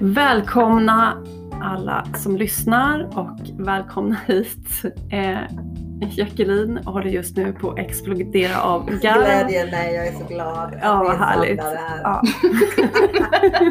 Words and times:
Välkomna 0.00 1.24
alla 1.62 2.06
som 2.14 2.36
lyssnar 2.36 3.18
och 3.18 3.64
välkomna 3.66 4.16
hit. 4.26 4.84
Eh, 5.10 5.38
Jacqueline 6.10 6.76
håller 6.84 7.10
just 7.10 7.36
nu 7.36 7.52
på 7.52 7.70
att 7.70 7.78
explodera 7.78 8.62
av 8.62 8.90
garv. 8.90 9.24
Glädjen, 9.24 9.68
nej 9.72 9.94
jag 9.94 10.06
är 10.06 10.12
så 10.12 10.24
glad. 10.24 10.78
Ja, 10.82 10.98
vad 10.98 11.14
är 11.14 11.18
härligt. 11.18 11.62
samlade 11.62 11.78
här. 11.78 12.00
Ja. 12.02 12.22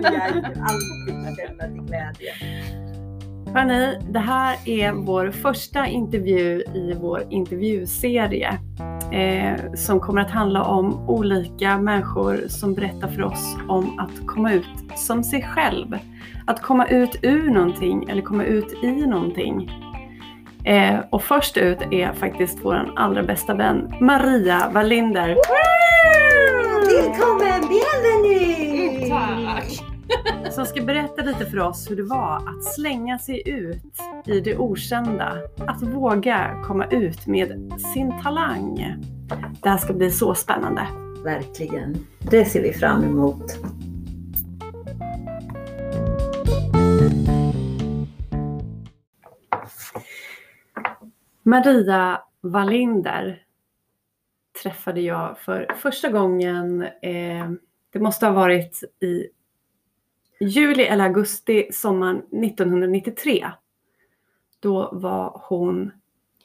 jag 0.04 0.22
alltid 0.46 1.38
känner 1.38 1.74
till 1.74 1.84
glädje. 1.84 2.34
Hörni, 3.54 4.00
det 4.10 4.20
här 4.20 4.58
är 4.66 4.92
vår 4.92 5.32
första 5.32 5.88
intervju 5.88 6.64
i 6.74 6.94
vår 7.02 7.24
intervjuserie 7.30 8.60
eh, 9.12 9.74
som 9.74 10.00
kommer 10.00 10.22
att 10.22 10.32
handla 10.32 10.64
om 10.64 11.10
olika 11.10 11.78
människor 11.78 12.48
som 12.48 12.74
berättar 12.74 13.08
för 13.08 13.24
oss 13.24 13.58
om 13.68 14.00
att 14.00 14.28
komma 14.28 14.54
ut 14.54 14.66
som 14.96 15.24
sig 15.24 15.44
själv. 15.44 15.98
Att 16.48 16.62
komma 16.62 16.88
ut 16.88 17.20
ur 17.22 17.50
någonting 17.50 18.10
eller 18.10 18.22
komma 18.22 18.44
ut 18.44 18.84
i 18.84 19.08
någonting. 19.08 19.72
Eh, 20.64 21.00
och 21.10 21.24
först 21.24 21.58
ut 21.58 21.80
är 21.92 22.14
faktiskt 22.14 22.60
vår 22.64 22.94
allra 22.96 23.24
bästa 23.24 23.54
vän 23.54 23.94
Maria 24.02 24.70
Wallinder. 24.74 25.36
Välkommen, 26.88 27.62
bienvenue! 27.70 29.47
Som 30.52 30.66
ska 30.66 30.82
berätta 30.82 31.22
lite 31.22 31.46
för 31.46 31.60
oss 31.60 31.92
hur 31.92 31.96
det 31.96 32.04
var 32.04 32.36
att 32.36 32.64
slänga 32.64 33.20
sig 33.20 33.50
ut 33.50 34.00
i 34.26 34.40
det 34.40 34.58
okända. 34.58 35.38
Att 35.58 35.84
våga 35.84 36.64
komma 36.64 36.86
ut 36.86 37.28
med 37.28 37.72
sin 37.94 38.22
talang. 38.24 38.96
Det 39.62 39.70
här 39.70 39.78
ska 39.78 39.94
bli 39.94 40.12
så 40.12 40.36
spännande. 40.36 40.88
Verkligen. 41.24 41.96
Det 42.20 42.46
ser 42.46 42.62
vi 42.62 42.74
fram 42.74 43.04
emot. 43.04 43.58
Maria 51.44 52.22
Wallinder 52.42 53.44
träffade 54.64 55.02
jag 55.02 55.40
för 55.40 55.68
första 55.76 56.10
gången, 56.10 56.82
eh, 56.82 57.52
det 57.94 58.00
måste 58.00 58.26
ha 58.26 58.34
varit 58.34 58.84
i 59.02 59.28
juli 60.40 60.84
eller 60.84 61.04
augusti 61.04 61.68
sommaren 61.72 62.18
1993. 62.18 63.46
Då 64.60 64.90
var 64.94 65.42
hon 65.50 65.92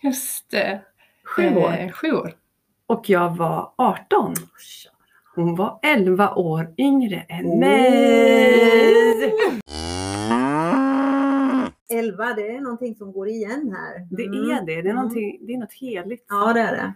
Just 0.03 0.51
det. 0.51 0.81
sju 1.25 1.57
år 1.57 1.73
Eh, 1.73 1.91
sju 1.93 2.13
år. 2.13 2.35
och 2.87 3.11
jag 3.11 3.37
var 3.37 3.73
18. 3.77 4.35
Hon 5.35 5.57
var 5.57 5.79
11 5.83 6.35
år 6.35 6.75
yngre 6.79 7.17
än 7.29 7.47
Oh. 7.47 7.59
mig. 7.59 9.35
Elva, 11.91 12.35
det 12.35 12.49
är 12.57 12.61
någonting 12.61 12.95
som 12.95 13.13
går 13.13 13.29
igen 13.29 13.77
här. 13.77 14.07
Det 14.11 14.25
Mm. 14.25 14.51
är 14.51 14.67
det. 14.67 14.83
Det 14.83 14.89
är, 14.89 14.93
Mm. 14.93 15.09
det 15.47 15.55
är 15.55 15.59
något 15.59 15.73
heligt 15.73 16.25
Ja, 16.29 16.53
det 16.53 16.61
är 16.61 16.73
det. 16.73 16.93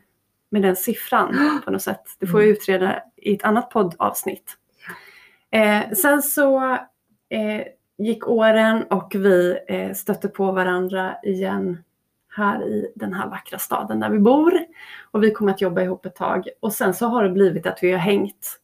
med 0.50 0.62
den 0.62 0.77
siffran 0.77 1.61
på 1.64 1.70
något 1.70 1.83
sätt. 1.83 2.02
Det 2.19 2.27
får 2.27 2.39
vi 2.39 2.44
Mm. 2.44 2.56
utreda 2.56 3.02
i 3.17 3.34
ett 3.34 3.44
annat 3.44 3.70
poddavsnitt. 3.70 4.56
Eh, 5.50 5.92
sen 5.92 6.22
så 6.22 6.72
eh, 7.28 7.62
gick 7.98 8.28
åren 8.28 8.83
och 8.83 9.12
vi 9.14 9.58
eh, 9.69 9.92
stötte 9.92 10.28
på 10.28 10.52
varandra 10.52 11.16
igen 11.22 11.83
här 12.36 12.64
i 12.64 12.92
den 12.94 13.12
här 13.12 13.28
vackra 13.28 13.58
staden 13.58 14.00
där 14.00 14.11
vi 14.11 14.19
bor. 14.19 14.52
Och 15.11 15.22
vi 15.22 15.30
kommer 15.30 15.52
att 15.52 15.61
jobba 15.61 15.83
ihop 15.83 16.06
ett 16.06 16.14
tag. 16.14 16.48
Och 16.61 16.72
sen 16.72 16.94
så 16.94 17.06
har 17.06 17.24
det 17.24 17.30
blivit 17.30 17.67
att 17.67 17.78
vi 17.83 17.92
har 17.92 17.98
hängt. 17.98 18.61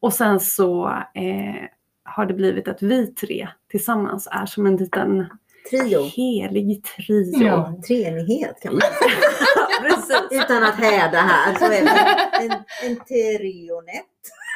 Och 0.00 0.12
sen 0.12 0.40
så 0.40 0.88
eh, 1.14 1.64
har 2.04 2.26
det 2.26 2.34
blivit 2.34 2.68
att 2.68 2.82
vi 2.82 3.06
tre 3.06 3.48
tillsammans 3.70 4.28
är 4.30 4.46
som 4.46 4.66
en 4.66 4.76
liten 4.76 5.26
Trio. 5.70 6.02
helig 6.02 6.84
trio. 6.84 7.42
Ja. 7.46 7.74
Treenighet 7.86 8.62
kan 8.62 8.72
man 8.72 8.80
säga. 10.06 10.42
Utan 10.42 10.64
att 10.64 10.74
häda 10.74 11.18
här 11.18 11.54
så 11.54 11.64
är 11.64 11.70
det 11.70 12.44
en, 12.44 12.62
en 12.90 13.04
trionett. 13.04 14.09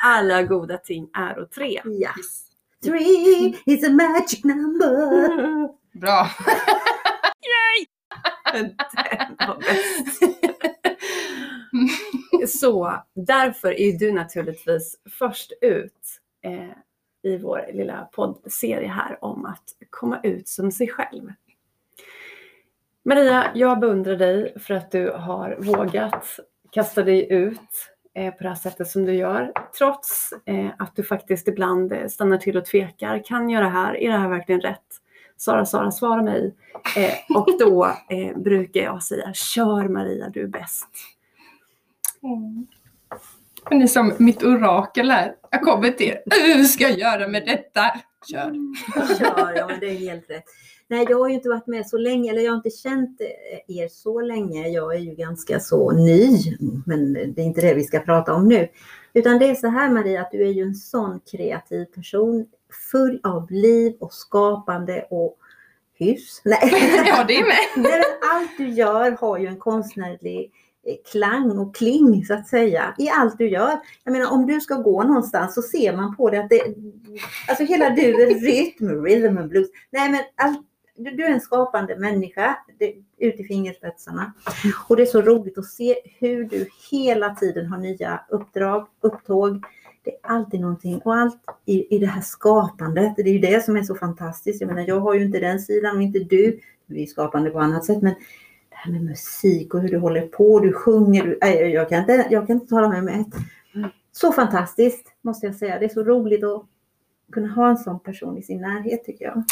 Alla 0.06 0.42
goda 0.42 0.78
ting 0.78 1.10
är 1.14 1.38
och 1.38 1.50
tre. 1.50 1.80
Ja. 1.84 2.10
Three 2.84 3.56
is 3.66 3.88
a 3.88 3.90
magic 3.90 4.44
number. 4.44 5.68
Bra. 5.98 6.30
Den 8.52 8.74
var 9.38 9.56
bäst. 9.58 10.22
Så 12.58 13.02
därför 13.14 13.80
är 13.80 13.98
du 13.98 14.12
naturligtvis 14.12 14.96
först 15.10 15.52
ut 15.60 16.20
eh, 16.42 16.70
i 17.22 17.38
vår 17.38 17.70
lilla 17.72 18.08
poddserie 18.12 18.88
här 18.88 19.24
om 19.24 19.44
att 19.46 19.64
komma 19.90 20.20
ut 20.22 20.48
som 20.48 20.72
sig 20.72 20.88
själv. 20.88 21.32
Maria, 23.02 23.50
jag 23.54 23.80
beundrar 23.80 24.16
dig 24.16 24.58
för 24.58 24.74
att 24.74 24.90
du 24.90 25.10
har 25.10 25.56
vågat 25.60 26.40
kasta 26.70 27.02
dig 27.02 27.32
ut 27.32 27.93
Eh, 28.16 28.30
på 28.30 28.42
det 28.42 28.48
här 28.48 28.56
sättet 28.56 28.88
som 28.88 29.04
du 29.04 29.14
gör. 29.14 29.52
Trots 29.78 30.32
eh, 30.46 30.70
att 30.78 30.96
du 30.96 31.02
faktiskt 31.02 31.48
ibland 31.48 31.92
eh, 31.92 32.06
stannar 32.08 32.38
till 32.38 32.56
och 32.56 32.64
tvekar. 32.64 33.24
Kan 33.24 33.50
jag 33.50 33.62
det 33.62 33.68
här? 33.68 33.96
Är 33.96 34.10
det 34.12 34.18
här 34.18 34.28
verkligen 34.28 34.60
rätt? 34.60 34.80
Sara, 35.36 35.66
Sara, 35.66 35.90
svara 35.90 36.22
mig. 36.22 36.54
Och 37.34 37.48
då 37.58 37.94
brukar 38.36 38.80
jag 38.80 39.02
säga, 39.02 39.32
kör 39.34 39.88
Maria, 39.88 40.28
du 40.28 40.42
är 40.42 40.46
bäst. 40.46 40.88
Mm. 42.22 42.66
Ni 43.70 43.82
är 43.82 43.86
som 43.86 44.12
mitt 44.18 44.42
orakel 44.42 45.10
här. 45.10 45.34
Jag 45.50 45.62
kommer 45.62 45.90
till 45.90 46.06
er. 46.06 46.22
Hur 46.56 46.64
ska 46.64 46.84
jag 46.84 46.98
göra 46.98 47.28
med 47.28 47.46
detta? 47.46 47.82
Kör. 48.26 48.52
Kör, 49.18 49.52
ja 49.56 49.66
men 49.66 49.80
det 49.80 49.86
är 49.86 49.94
helt 49.94 50.30
rätt. 50.30 50.44
Nej, 50.88 51.06
jag 51.08 51.18
har 51.18 51.28
ju 51.28 51.34
inte 51.34 51.48
varit 51.48 51.66
med 51.66 51.86
så 51.86 51.98
länge, 51.98 52.30
eller 52.30 52.42
jag 52.42 52.52
har 52.52 52.56
inte 52.56 52.70
känt 52.70 53.20
eh, 53.20 53.76
er 53.76 53.88
så 53.88 54.20
länge. 54.20 54.68
Jag 54.68 54.94
är 54.94 54.98
ju 54.98 55.14
ganska 55.14 55.60
så 55.60 55.92
ny, 55.92 56.56
men 56.86 57.12
det 57.12 57.40
är 57.40 57.44
inte 57.44 57.60
det 57.60 57.74
vi 57.74 57.84
ska 57.84 58.00
prata 58.00 58.34
om 58.34 58.48
nu. 58.48 58.68
Utan 59.12 59.38
det 59.38 59.50
är 59.50 59.54
så 59.54 59.68
här 59.68 59.90
Maria, 59.90 60.20
att 60.20 60.30
du 60.30 60.46
är 60.46 60.52
ju 60.52 60.62
en 60.62 60.74
sån 60.74 61.20
kreativ 61.30 61.84
person, 61.84 62.46
full 62.90 63.20
av 63.22 63.50
liv 63.50 63.96
och 64.00 64.12
skapande 64.12 65.06
och 65.10 65.38
hyfs. 65.94 66.42
Nej, 66.44 66.58
Ja, 67.06 67.24
det 67.28 67.36
är 67.36 67.44
med. 67.44 67.90
Nej, 67.90 68.02
allt 68.32 68.50
du 68.58 68.68
gör 68.68 69.10
har 69.20 69.38
ju 69.38 69.46
en 69.46 69.58
konstnärlig 69.58 70.52
klang 71.12 71.58
och 71.58 71.76
kling 71.76 72.24
så 72.24 72.34
att 72.34 72.48
säga 72.48 72.94
i 72.98 73.08
allt 73.08 73.38
du 73.38 73.48
gör. 73.48 73.80
Jag 74.04 74.12
menar 74.12 74.32
om 74.32 74.46
du 74.46 74.60
ska 74.60 74.74
gå 74.74 75.02
någonstans 75.02 75.54
så 75.54 75.62
ser 75.62 75.96
man 75.96 76.16
på 76.16 76.30
det 76.30 76.38
att 76.38 76.50
det, 76.50 76.62
alltså 77.48 77.64
hela 77.64 77.90
du 77.90 78.22
är 78.22 78.40
rytm, 78.40 79.04
rhythm 79.04 79.38
and 79.38 79.48
blues. 79.48 79.68
Nej 79.90 80.10
men 80.10 80.20
allt, 80.34 80.60
du, 80.96 81.10
du 81.10 81.24
är 81.24 81.30
en 81.30 81.40
skapande 81.40 81.96
människa 81.96 82.58
det, 82.78 82.94
ut 83.18 83.40
i 83.40 83.44
fingerspetsarna. 83.44 84.32
Och 84.88 84.96
det 84.96 85.02
är 85.02 85.06
så 85.06 85.22
roligt 85.22 85.58
att 85.58 85.66
se 85.66 85.96
hur 86.18 86.44
du 86.44 86.68
hela 86.90 87.34
tiden 87.34 87.66
har 87.66 87.78
nya 87.78 88.20
uppdrag, 88.28 88.86
upptåg. 89.00 89.64
Det 90.02 90.10
är 90.10 90.18
alltid 90.22 90.60
någonting 90.60 91.00
och 91.04 91.14
allt 91.14 91.40
i, 91.64 91.96
i 91.96 91.98
det 91.98 92.06
här 92.06 92.20
skapandet. 92.20 93.16
Det 93.16 93.22
är 93.22 93.32
ju 93.32 93.38
det 93.38 93.64
som 93.64 93.76
är 93.76 93.82
så 93.82 93.94
fantastiskt. 93.94 94.60
Jag 94.60 94.68
menar 94.68 94.88
jag 94.88 95.00
har 95.00 95.14
ju 95.14 95.24
inte 95.24 95.40
den 95.40 95.60
sidan 95.60 95.96
och 95.96 96.02
inte 96.02 96.18
du. 96.18 96.60
Vi 96.86 97.02
är 97.02 97.06
skapande 97.06 97.50
på 97.50 97.58
annat 97.58 97.84
sätt 97.84 98.02
men 98.02 98.14
här 98.84 98.92
med 98.92 99.04
musik 99.04 99.74
och 99.74 99.80
hur 99.80 99.88
du 99.88 99.98
håller 99.98 100.22
på, 100.22 100.60
du 100.60 100.72
sjunger. 100.72 101.24
Du, 101.24 101.38
nej, 101.40 101.70
jag, 101.70 101.88
kan 101.88 101.98
inte, 102.00 102.26
jag 102.30 102.46
kan 102.46 102.56
inte 102.56 102.66
tala 102.66 102.88
med 102.88 103.04
mig. 103.04 103.24
Så 104.12 104.32
fantastiskt 104.32 105.06
måste 105.22 105.46
jag 105.46 105.54
säga. 105.54 105.78
Det 105.78 105.84
är 105.84 105.88
så 105.88 106.02
roligt 106.02 106.44
att 106.44 106.62
kunna 107.32 107.48
ha 107.48 107.68
en 107.68 107.76
sån 107.76 108.00
person 108.00 108.38
i 108.38 108.42
sin 108.42 108.60
närhet 108.60 109.04
tycker 109.04 109.24
jag. 109.24 109.44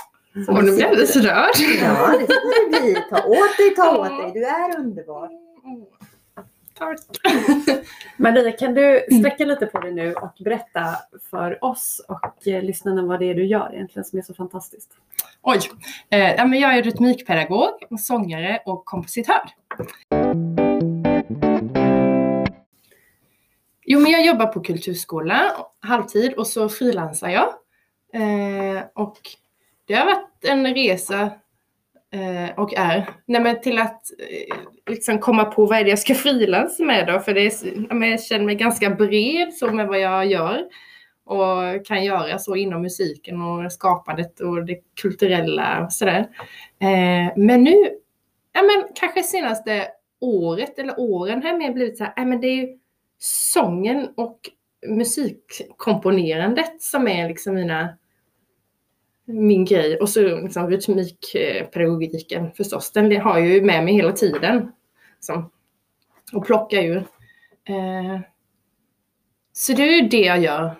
Som 0.44 0.56
Och 0.56 0.64
nu 0.64 0.70
blir 0.70 0.80
jag 0.80 0.90
alldeles 0.90 1.16
rörd. 1.16 1.50
Ja, 1.82 2.14
det 2.20 2.24
ska 2.24 2.34
det 2.34 2.80
bli. 2.80 2.96
Ta 3.10 3.16
åt 3.26 3.56
dig, 3.58 3.74
ta 3.76 3.98
åt 3.98 4.22
dig. 4.22 4.30
Du 4.34 4.44
är 4.44 4.78
underbar. 4.78 5.30
Tack. 6.74 7.00
Maria, 8.16 8.52
kan 8.52 8.74
du 8.74 9.06
sträcka 9.18 9.44
lite 9.44 9.66
på 9.66 9.80
dig 9.80 9.92
nu 9.92 10.14
och 10.14 10.32
berätta 10.44 10.96
för 11.30 11.64
oss 11.64 12.04
och 12.08 12.48
eh, 12.48 12.62
lyssnarna 12.62 13.02
vad 13.02 13.20
det 13.20 13.26
är 13.26 13.34
du 13.34 13.46
gör 13.46 13.70
egentligen 13.74 14.04
som 14.04 14.18
är 14.18 14.22
så 14.22 14.34
fantastiskt? 14.34 14.90
Oj. 15.42 15.60
Eh, 16.10 16.34
ja, 16.34 16.44
men 16.44 16.60
jag 16.60 16.76
är 16.78 16.82
rytmikpedagog, 16.82 17.70
sångare 17.98 18.62
och 18.66 18.84
kompositör. 18.84 19.42
Jo, 23.84 24.00
men 24.00 24.12
jag 24.12 24.26
jobbar 24.26 24.46
på 24.46 24.60
kulturskola 24.60 25.52
halvtid 25.80 26.34
och 26.34 26.46
så 26.46 26.68
frilansar 26.68 27.28
jag. 27.28 27.48
Eh, 28.14 28.82
och 28.94 29.18
det 29.86 29.94
har 29.94 30.04
varit 30.04 30.44
en 30.44 30.74
resa 30.74 31.30
Eh, 32.14 32.58
och 32.58 32.74
är 32.74 33.08
nej, 33.26 33.40
men 33.40 33.60
till 33.60 33.78
att 33.78 34.02
eh, 34.18 34.56
liksom 34.86 35.18
komma 35.18 35.44
på 35.44 35.66
vad 35.66 35.78
är 35.78 35.84
det 35.84 35.90
jag 35.90 35.98
ska 35.98 36.14
frilansa 36.14 36.84
med 36.84 37.06
då. 37.06 37.20
För 37.20 37.34
det 37.34 37.40
är, 37.40 38.10
jag 38.10 38.22
känner 38.22 38.44
mig 38.44 38.54
ganska 38.54 38.90
bred 38.90 39.54
så 39.54 39.70
med 39.70 39.88
vad 39.88 40.00
jag 40.00 40.26
gör 40.26 40.62
och 41.24 41.86
kan 41.86 42.04
göra 42.04 42.38
så 42.38 42.56
inom 42.56 42.82
musiken 42.82 43.42
och 43.42 43.72
skapandet 43.72 44.40
och 44.40 44.64
det 44.64 44.78
kulturella 45.00 45.84
och 45.84 45.92
sådär. 45.92 46.20
Eh, 46.80 47.32
men 47.36 47.64
nu, 47.64 47.90
ja 48.52 48.62
men 48.62 48.84
kanske 48.94 49.22
senaste 49.22 49.88
året 50.20 50.78
eller 50.78 51.00
åren 51.00 51.42
har 51.42 51.48
jag 51.48 51.58
mer 51.58 51.72
blivit 51.72 51.98
så 51.98 52.04
här, 52.04 52.12
ja 52.16 52.24
men 52.24 52.40
det 52.40 52.46
är 52.46 52.56
ju 52.56 52.78
sången 53.52 54.08
och 54.16 54.38
musikkomponerandet 54.86 56.82
som 56.82 57.08
är 57.08 57.28
liksom 57.28 57.54
mina 57.54 57.88
min 59.32 59.64
grej. 59.64 59.98
Och 59.98 60.08
så 60.08 60.20
liksom 60.20 60.70
rytmikpedagogiken 60.70 62.52
förstås, 62.52 62.92
den 62.92 63.20
har 63.20 63.38
jag 63.38 63.48
ju 63.48 63.62
med 63.62 63.84
mig 63.84 63.94
hela 63.94 64.12
tiden. 64.12 64.72
Liksom. 65.14 65.50
Och 66.32 66.46
plockar 66.46 66.80
ju. 66.80 66.96
Eh, 67.64 68.20
så 69.52 69.72
det 69.72 69.82
är 69.82 70.02
ju 70.02 70.08
det 70.08 70.20
jag 70.20 70.38
gör 70.38 70.74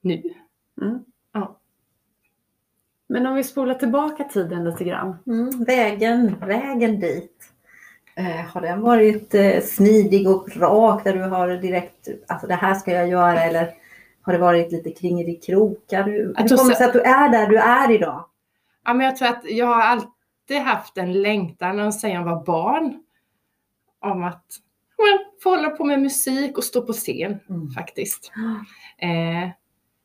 nu. 0.00 0.22
Mm. 0.82 1.04
Ja. 1.32 1.58
Men 3.06 3.26
om 3.26 3.34
vi 3.34 3.44
spolar 3.44 3.74
tillbaka 3.74 4.24
tiden 4.24 4.64
lite 4.64 4.84
grann. 4.84 5.16
Mm, 5.26 5.64
vägen, 5.64 6.36
vägen 6.40 7.00
dit. 7.00 7.50
Eh, 8.16 8.46
har 8.46 8.60
den 8.60 8.80
varit 8.80 9.34
eh, 9.34 9.60
smidig 9.60 10.28
och 10.28 10.56
rak 10.56 11.04
där 11.04 11.14
du 11.14 11.22
har 11.22 11.48
direkt, 11.48 12.08
alltså 12.26 12.46
det 12.46 12.54
här 12.54 12.74
ska 12.74 12.92
jag 12.92 13.08
göra 13.08 13.42
eller 13.42 13.74
har 14.24 14.32
det 14.32 14.38
varit 14.38 14.72
lite 14.72 14.90
kringelikrokar? 14.90 16.02
Hur 16.04 16.12
Jag 16.12 16.18
hur 16.18 16.32
kommer 16.34 16.48
det 16.48 16.56
så- 16.56 16.74
sig 16.74 16.86
att 16.86 16.92
du 16.92 17.00
är 17.00 17.28
där 17.28 17.46
du 17.46 17.56
är 17.58 17.90
idag? 17.92 18.24
Ja, 18.84 18.94
men 18.94 19.06
jag 19.06 19.16
tror 19.16 19.28
att 19.28 19.44
jag 19.44 19.66
har 19.66 19.80
alltid 19.82 20.58
haft 20.64 20.98
en 20.98 21.22
längtan 21.22 21.92
sedan 21.92 22.10
jag 22.10 22.24
var 22.24 22.44
barn. 22.44 23.02
Om 24.00 24.24
att 24.24 24.44
ja, 24.96 25.04
men, 25.04 25.18
få 25.42 25.50
hålla 25.50 25.70
på 25.70 25.84
med 25.84 26.00
musik 26.02 26.58
och 26.58 26.64
stå 26.64 26.82
på 26.82 26.92
scen 26.92 27.38
Mm. 27.48 27.70
faktiskt. 27.70 28.32
Eh, 28.98 29.50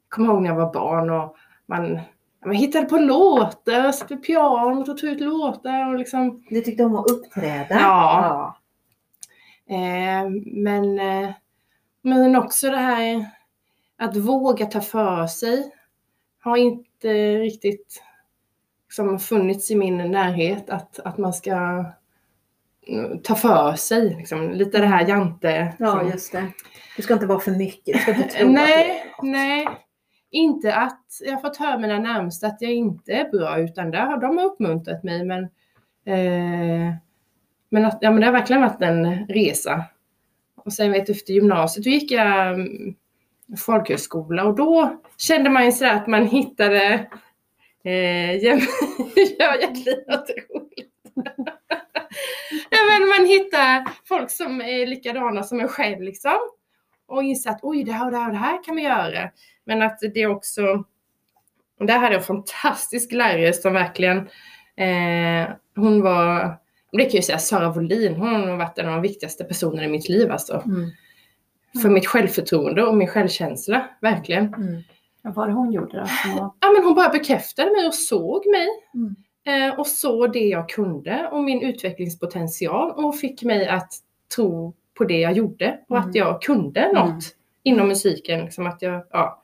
kommer 0.09 0.27
ihåg 0.33 0.41
när 0.41 0.49
jag 0.49 0.55
var 0.55 0.73
barn 0.73 1.09
och 1.09 1.35
man, 1.65 1.99
man 2.45 2.55
hittade 2.55 2.85
på 2.85 2.97
låtar, 2.97 4.07
vid 4.09 4.23
pianot 4.23 4.89
och 4.89 4.97
tog 4.97 5.09
ut 5.09 5.21
låtar 5.21 5.87
och 5.93 5.97
liksom. 5.99 6.43
Du 6.49 6.61
tyckte 6.61 6.83
om 6.83 6.95
att 6.95 7.11
uppträda? 7.11 7.75
Ja. 7.79 8.55
Eh, 9.69 10.29
men, 10.45 10.99
eh, 10.99 11.29
men 12.01 12.35
också 12.35 12.69
det 12.69 12.77
här 12.77 13.25
att 13.99 14.17
våga 14.17 14.65
ta 14.65 14.81
för 14.81 15.27
sig 15.27 15.71
har 16.39 16.57
inte 16.57 17.37
riktigt 17.37 18.03
liksom, 18.87 19.19
funnits 19.19 19.71
i 19.71 19.75
min 19.75 19.97
närhet 19.97 20.69
att, 20.69 20.99
att 20.99 21.17
man 21.17 21.33
ska 21.33 21.85
mm, 22.87 23.21
ta 23.23 23.35
för 23.35 23.73
sig. 23.73 24.15
Liksom. 24.15 24.51
Lite 24.51 24.79
det 24.79 24.85
här 24.85 25.07
jante. 25.07 25.73
Ja, 25.79 25.99
som- 25.99 26.09
just 26.09 26.31
det. 26.31 26.47
Du 26.95 27.03
ska 27.03 27.13
inte 27.13 27.25
vara 27.25 27.39
för 27.39 27.51
mycket. 27.51 27.93
Du 27.95 27.99
ska 27.99 28.15
inte 28.15 28.29
tro 28.29 28.49
nej, 28.49 29.01
att 29.17 29.23
det 29.25 29.31
nej. 29.31 29.67
Inte 30.31 30.75
att 30.75 31.05
jag 31.25 31.33
har 31.33 31.41
fått 31.41 31.57
höra 31.57 31.77
mina 31.77 31.99
närmaste 31.99 32.47
att 32.47 32.61
jag 32.61 32.71
inte 32.71 33.13
är 33.13 33.29
bra 33.29 33.59
utan 33.59 33.91
det 33.91 33.97
har 33.97 34.17
de 34.17 34.37
har 34.37 34.45
uppmuntrat 34.45 35.03
mig 35.03 35.25
men 35.25 35.43
eh, 36.05 36.95
men, 37.69 37.85
att, 37.85 37.97
ja, 38.01 38.11
men 38.11 38.19
det 38.19 38.25
har 38.25 38.33
verkligen 38.33 38.61
varit 38.61 38.81
en 38.81 39.27
resa. 39.27 39.85
Och 40.55 40.73
sen 40.73 40.91
vet 40.91 41.05
du, 41.05 41.11
efter 41.11 41.33
gymnasiet 41.33 41.83
då 41.83 41.89
gick 41.89 42.11
jag 42.11 42.53
mm, 42.53 42.95
folkhögskola 43.57 44.43
och 44.43 44.55
då 44.55 45.01
kände 45.17 45.49
man 45.49 45.65
ju 45.65 45.71
sådär 45.71 45.93
att 45.95 46.07
man 46.07 46.25
hittade 46.27 47.07
eh, 47.83 48.35
jäm- 48.43 48.67
jag 49.39 49.73
blir 49.73 50.11
något 50.11 50.29
roligt. 50.29 50.93
ja, 52.69 52.77
men 52.89 53.07
man 53.09 53.25
hittar 53.25 53.89
folk 54.05 54.31
som 54.31 54.61
är 54.61 54.85
likadana 54.85 55.43
som 55.43 55.59
en 55.59 55.67
själv 55.67 56.01
liksom. 56.01 56.37
Och 57.07 57.23
inser 57.23 57.49
att 57.49 57.59
oj, 57.61 57.83
det 57.83 57.91
här 57.91 58.05
och 58.05 58.11
det 58.11 58.17
här 58.17 58.27
och 58.27 58.33
det 58.33 58.39
här 58.39 58.63
kan 58.63 58.75
vi 58.75 58.81
göra. 58.81 59.29
Men 59.65 59.81
att 59.81 59.99
det 60.13 60.27
också, 60.27 60.83
Det 61.79 61.85
där 61.85 61.97
hade 61.97 62.13
jag 62.13 62.19
en 62.19 62.25
fantastisk 62.27 63.11
lärare 63.11 63.53
som 63.53 63.73
verkligen, 63.73 64.17
eh, 64.75 65.49
hon 65.75 66.01
var, 66.01 66.57
det 66.91 66.97
kan 66.97 67.03
jag 67.03 67.13
ju 67.13 67.21
säga, 67.21 67.39
Sara 67.39 67.71
Wollin, 67.71 68.15
hon 68.15 68.49
har 68.49 68.57
varit 68.57 68.77
en 68.77 68.85
av 68.87 68.93
de 68.93 69.01
viktigaste 69.01 69.43
personerna 69.43 69.83
i 69.83 69.87
mitt 69.87 70.09
liv 70.09 70.31
alltså. 70.31 70.63
Mm. 70.65 70.89
För 71.81 71.89
mitt 71.89 72.07
självförtroende 72.07 72.83
och 72.83 72.97
min 72.97 73.07
självkänsla, 73.07 73.89
verkligen. 74.01 74.53
Mm. 74.53 74.81
Vad 75.21 75.33
var 75.35 75.47
det 75.47 75.53
hon 75.53 75.71
gjorde 75.71 75.97
då? 75.97 76.31
var- 76.41 76.51
Ja 76.59 76.71
men 76.75 76.83
hon 76.83 76.95
bara 76.95 77.09
bekräftade 77.09 77.71
mig 77.71 77.87
och 77.87 77.93
såg 77.93 78.43
mig. 78.47 78.67
Mm. 78.93 79.15
Eh, 79.71 79.79
och 79.79 79.87
såg 79.87 80.33
det 80.33 80.39
jag 80.47 80.69
kunde 80.69 81.29
och 81.31 81.43
min 81.43 81.61
utvecklingspotential 81.61 82.91
och 82.91 83.15
fick 83.17 83.43
mig 83.43 83.67
att 83.67 83.93
tro 84.35 84.73
på 84.97 85.03
det 85.03 85.19
jag 85.19 85.33
gjorde 85.33 85.79
och 85.89 85.97
Mm. 85.97 86.09
att 86.09 86.15
jag 86.15 86.41
kunde 86.41 86.87
något 86.93 87.07
Mm. 87.09 87.19
inom 87.63 87.87
musiken. 87.87 88.39
Liksom 88.39 88.67
att 88.67 88.81
jag, 88.81 89.03
ja. 89.11 89.41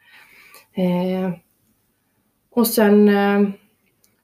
eh, 0.74 1.32
och 2.52 2.68
sen 2.68 3.10
eh, 3.10 3.50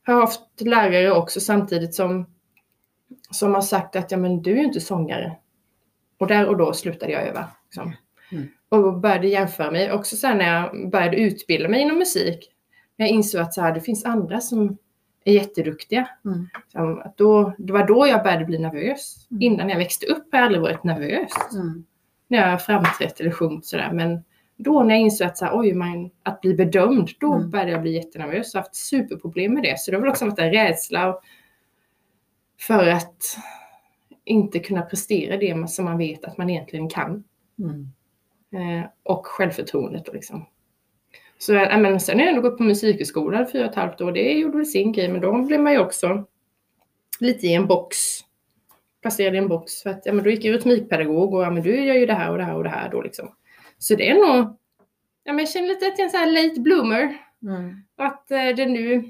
har 0.05 0.13
jag 0.13 0.21
haft 0.21 0.61
lärare 0.61 1.11
också 1.11 1.39
samtidigt 1.39 1.95
som, 1.95 2.25
som 3.31 3.53
har 3.53 3.61
sagt 3.61 3.95
att 3.95 4.11
ja, 4.11 4.17
men 4.17 4.41
du 4.41 4.51
är 4.51 4.55
ju 4.57 4.63
inte 4.63 4.81
sångare. 4.81 5.37
Och 6.19 6.27
där 6.27 6.47
och 6.47 6.57
då 6.57 6.73
slutade 6.73 7.11
jag 7.11 7.27
öva. 7.27 7.47
Liksom. 7.71 7.93
Mm. 8.31 8.47
Och 8.69 8.99
började 8.99 9.27
jämföra 9.27 9.71
mig. 9.71 9.91
Också 9.91 10.15
sen 10.15 10.37
när 10.37 10.53
jag 10.57 10.89
började 10.91 11.17
utbilda 11.17 11.69
mig 11.69 11.81
inom 11.81 11.97
musik. 11.97 12.51
Jag 12.95 13.07
insåg 13.09 13.41
att 13.41 13.53
så 13.53 13.61
här, 13.61 13.73
det 13.73 13.81
finns 13.81 14.05
andra 14.05 14.41
som 14.41 14.77
är 15.23 15.33
jätteduktiga. 15.33 16.07
Mm. 16.25 16.47
Som 16.71 16.99
att 16.99 17.17
då, 17.17 17.53
det 17.57 17.73
var 17.73 17.87
då 17.87 18.07
jag 18.07 18.23
började 18.23 18.45
bli 18.45 18.59
nervös. 18.59 19.27
Mm. 19.31 19.41
Innan 19.41 19.69
jag 19.69 19.77
växte 19.77 20.05
upp 20.05 20.27
har 20.31 20.39
jag 20.39 20.45
aldrig 20.45 20.61
varit 20.61 20.83
nervös 20.83 21.31
Mm. 21.53 21.85
när 22.27 22.49
jag 22.49 22.61
framträtt 22.65 23.19
eller 23.19 23.31
sjungit 23.31 23.65
sådär. 23.65 23.89
Men 23.93 24.23
då 24.57 24.83
när 24.83 24.95
jag 24.95 25.01
insåg 25.01 25.27
att, 25.27 25.37
så 25.37 25.45
här, 25.45 25.59
oj, 25.59 25.73
man, 25.73 26.09
att 26.23 26.41
bli 26.41 26.53
bedömd, 26.53 27.09
då 27.19 27.33
Mm. 27.33 27.49
började 27.49 27.71
jag 27.71 27.81
bli 27.81 27.93
jättenervös. 27.95 28.53
Har 28.53 28.61
haft 28.61 28.75
superproblem 28.75 29.53
med 29.53 29.63
det. 29.63 29.79
Så 29.79 29.91
det 29.91 29.97
har 29.97 30.01
väl 30.01 30.09
också 30.09 30.25
varit 30.25 30.39
en 30.39 30.51
rädsla 30.51 31.09
och- 31.09 31.21
för 32.59 32.87
att 32.87 33.37
inte 34.25 34.59
kunna 34.59 34.81
prestera 34.81 35.37
det 35.37 35.69
som 35.69 35.85
man 35.85 35.97
vet 35.97 36.25
att 36.25 36.37
man 36.37 36.49
egentligen 36.49 36.89
kan. 36.89 37.23
Mm. 37.61 37.87
Eh, 38.79 38.85
och 39.03 39.27
självförtroendet. 39.27 40.13
Liksom. 40.13 40.45
Så 41.37 41.53
ja, 41.53 41.77
men 41.77 41.99
sen 41.99 42.19
har 42.19 42.25
jag 42.25 42.35
ändå 42.35 42.49
gått 42.49 42.57
på 42.57 42.63
musikhögskola 42.63 43.41
i 43.41 43.51
fyra 43.51 43.65
och 43.65 43.69
ett 43.69 43.75
halvt 43.75 44.01
år. 44.01 44.11
Det 44.11 44.33
gjorde 44.33 44.57
väl 44.57 44.65
sin 44.65 44.91
grej, 44.91 45.07
men 45.09 45.21
då 45.21 45.41
blev 45.41 45.59
man 45.59 45.73
ju 45.73 45.79
också 45.79 46.25
lite 47.19 47.47
i 47.47 47.53
en 47.53 47.67
box. 47.67 47.97
Placerad 49.01 49.35
i 49.35 49.37
en 49.37 49.47
box. 49.47 49.81
För 49.81 49.89
att 49.89 50.05
ja, 50.05 50.13
men 50.13 50.23
då 50.23 50.29
gick 50.29 50.45
jag 50.45 50.53
rytmikpedagog 50.55 51.33
och 51.33 51.43
ja, 51.43 51.49
men 51.49 51.63
du 51.63 51.83
gör 51.83 51.95
ju 51.95 52.05
det 52.05 52.13
här 52.13 52.31
och 52.31 52.37
det 52.37 52.43
här 52.43 52.55
och 52.55 52.63
det 52.63 52.69
här 52.69 52.89
då 52.89 53.01
liksom. 53.01 53.35
Så 53.77 53.95
det 53.95 54.09
är 54.09 54.13
nog, 54.15 54.57
ja 55.23 55.33
men 55.33 55.39
jag 55.39 55.49
känner 55.49 55.67
lite 55.67 55.87
att 55.87 55.99
jag 55.99 55.99
är 55.99 56.03
en 56.03 56.09
sån 56.11 56.19
här 56.19 56.31
late 56.49 56.59
bloomer. 56.59 57.17
Mm. 57.43 57.83
Och 57.97 58.05
att 58.05 58.31
eh, 58.31 58.47
det 58.55 58.65
nu 58.65 59.09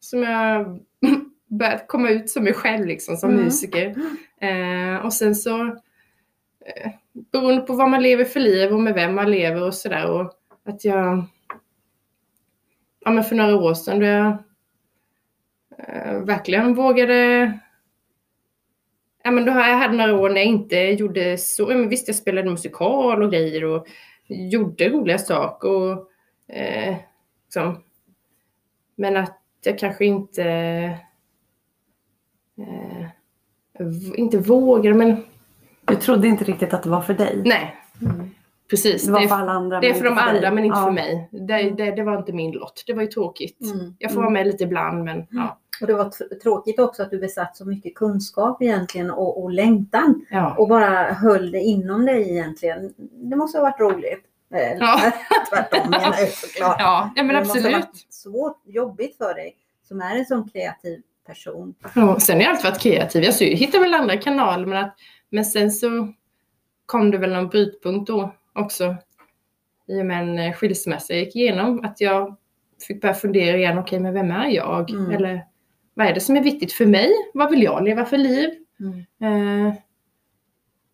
som 0.00 0.22
jag 0.22 0.80
börjat 1.46 1.88
komma 1.88 2.10
ut 2.10 2.30
som 2.30 2.44
mig 2.44 2.52
själv 2.54 2.86
liksom 2.86 3.16
som 3.16 3.30
Mm. 3.30 3.44
musiker. 3.44 3.94
Eh, 4.40 5.04
och 5.06 5.12
sen 5.12 5.34
så 5.34 5.66
eh, 6.66 6.90
beroende 7.12 7.62
på 7.62 7.72
vad 7.72 7.90
man 7.90 8.02
lever 8.02 8.24
för 8.24 8.40
liv 8.40 8.72
och 8.72 8.80
med 8.80 8.94
vem 8.94 9.14
man 9.14 9.30
lever 9.30 9.62
och 9.62 9.74
sådär. 9.74 10.10
Och 10.10 10.32
att 10.64 10.84
jag 10.84 11.24
ja 13.00 13.10
men 13.10 13.24
för 13.24 13.36
några 13.36 13.56
år 13.56 13.74
sedan 13.74 13.98
då 13.98 14.06
jag 14.06 14.36
eh, 15.78 16.20
verkligen 16.20 16.74
vågade 16.74 17.52
Ja 19.24 19.30
men 19.30 19.44
då 19.44 19.52
jag 19.52 19.76
hade 19.76 19.96
några 19.96 20.20
år 20.20 20.28
när 20.28 20.36
jag 20.36 20.46
inte 20.46 20.76
gjorde 20.76 21.38
så, 21.38 21.62
ja, 21.62 21.76
men 21.76 21.88
visst 21.88 22.08
jag 22.08 22.16
spelade 22.16 22.50
musikal 22.50 23.22
och 23.22 23.30
grejer 23.30 23.64
och 23.64 23.86
gjorde 24.26 24.88
roliga 24.88 25.18
saker 25.18 25.68
och 25.68 26.10
eh, 26.54 26.96
liksom. 27.44 27.82
Men 28.96 29.16
att 29.16 29.40
jag 29.64 29.78
kanske 29.78 30.04
inte 30.04 30.44
eh, 32.58 33.06
inte 34.14 34.38
vågade 34.38 34.96
men 34.96 35.24
du 35.90 35.96
trodde 35.96 36.28
inte 36.28 36.44
riktigt 36.44 36.74
att 36.74 36.82
det 36.82 36.88
var 36.90 37.00
för 37.00 37.14
dig. 37.14 37.42
nej 37.44 37.76
Mm. 38.02 38.30
precis. 38.70 39.06
Det 39.06 39.12
var 39.12 39.18
Det 39.20 39.24
är, 39.24 39.28
för 39.28 39.36
alla 39.36 39.52
andra. 39.52 39.80
det 39.80 39.86
är 39.86 39.90
men 39.90 39.98
för 39.98 40.04
de 40.04 40.10
inte 40.10 40.24
dig. 40.24 40.36
andra 40.36 40.50
men 40.50 40.64
inte 40.64 40.78
Ja. 40.78 40.84
för 40.84 40.90
mig. 40.92 41.28
Det, 41.32 41.70
det, 41.70 41.90
det 41.90 42.02
var 42.02 42.18
inte 42.18 42.32
min 42.32 42.52
lott. 42.52 42.84
Det 42.86 42.92
var 42.94 43.02
ju 43.02 43.08
tråkigt. 43.08 43.60
Mm. 43.60 43.94
Jag 43.98 44.12
får 44.12 44.20
vara 44.20 44.30
med 44.30 44.46
lite 44.46 44.64
ibland 44.64 45.04
men 45.04 45.26
ja. 45.30 45.58
Och 45.80 45.86
det 45.86 45.94
var 45.94 46.04
tr- 46.04 46.34
tråkigt 46.42 46.78
också 46.78 47.02
att 47.02 47.10
du 47.10 47.18
besatt 47.18 47.56
så 47.56 47.64
mycket 47.64 47.94
kunskap 47.94 48.62
egentligen 48.62 49.10
och, 49.10 49.42
och 49.42 49.50
längtan 49.52 50.26
ja. 50.30 50.54
och 50.58 50.68
bara 50.68 51.12
höll 51.12 51.50
det 51.50 51.60
inom 51.60 52.04
dig 52.06 52.30
egentligen. 52.30 52.94
Det 53.12 53.36
måste 53.36 53.58
ha 53.58 53.62
varit 53.62 53.80
roligt. 53.80 54.24
Eh, 54.54 54.76
Ja. 54.80 55.00
Tvärtom 55.50 55.90
menar 55.90 56.14
jag 56.18 56.28
såklart. 56.28 56.76
Ja, 56.78 57.10
ja 57.16 57.22
men 57.22 57.34
det 57.34 57.40
måste 57.40 57.58
ha 57.60 57.66
absolut. 57.66 57.86
varit 57.86 58.06
svårt, 58.14 58.60
jobbigt 58.64 59.16
för 59.16 59.34
dig 59.34 59.56
som 59.88 60.00
är 60.00 60.16
en 60.16 60.24
sån 60.24 60.48
kreativ 60.48 61.02
person. 61.30 61.74
Ja, 61.94 62.20
sen 62.20 62.36
har 62.36 62.42
jag 62.42 62.50
alltid 62.50 62.70
varit 62.70 62.80
kreativ. 62.80 63.22
Jag 63.22 63.32
hittade 63.56 63.84
väl 63.84 63.94
andra 63.94 64.16
kanaler 64.16 64.66
men, 64.66 64.84
att, 64.84 64.94
men 65.30 65.44
sen 65.44 65.70
så 65.70 66.12
kom 66.86 67.10
det 67.10 67.18
väl 67.18 67.32
någon 67.32 67.48
brytpunkt 67.48 68.06
då 68.06 68.34
också 68.54 68.96
i 69.88 70.00
och 70.00 70.06
med 70.06 70.22
en 70.22 70.38
eh, 70.38 70.52
skilsmässa 70.52 71.12
jag 71.12 71.24
gick 71.24 71.36
igenom. 71.36 71.84
Att 71.84 72.00
jag 72.00 72.36
fick 72.86 73.00
börja 73.02 73.14
fundera 73.14 73.56
igen, 73.56 73.78
okej 73.78 74.00
men 74.00 74.14
vem 74.14 74.30
är 74.30 74.48
jag? 74.48 74.90
Mm. 74.90 75.10
Eller 75.10 75.44
vad 75.94 76.06
är 76.06 76.14
det 76.14 76.20
som 76.20 76.36
är 76.36 76.42
viktigt 76.42 76.72
för 76.72 76.86
mig? 76.86 77.10
Vad 77.34 77.50
vill 77.50 77.62
jag 77.62 77.84
leva 77.84 78.04
för 78.04 78.18
liv? 78.18 78.50
Mm. 78.80 79.66
Eh, 79.66 79.74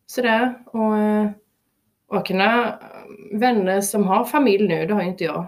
sådär. 0.06 0.54
Och, 0.66 0.98
eh, 0.98 1.30
och 2.08 2.26
kunna 2.26 2.78
vänner 3.32 3.80
som 3.80 4.04
har 4.04 4.24
familj 4.24 4.68
nu, 4.68 4.86
det 4.86 4.94
har 4.94 5.02
ju 5.02 5.08
inte 5.08 5.24
jag. 5.24 5.46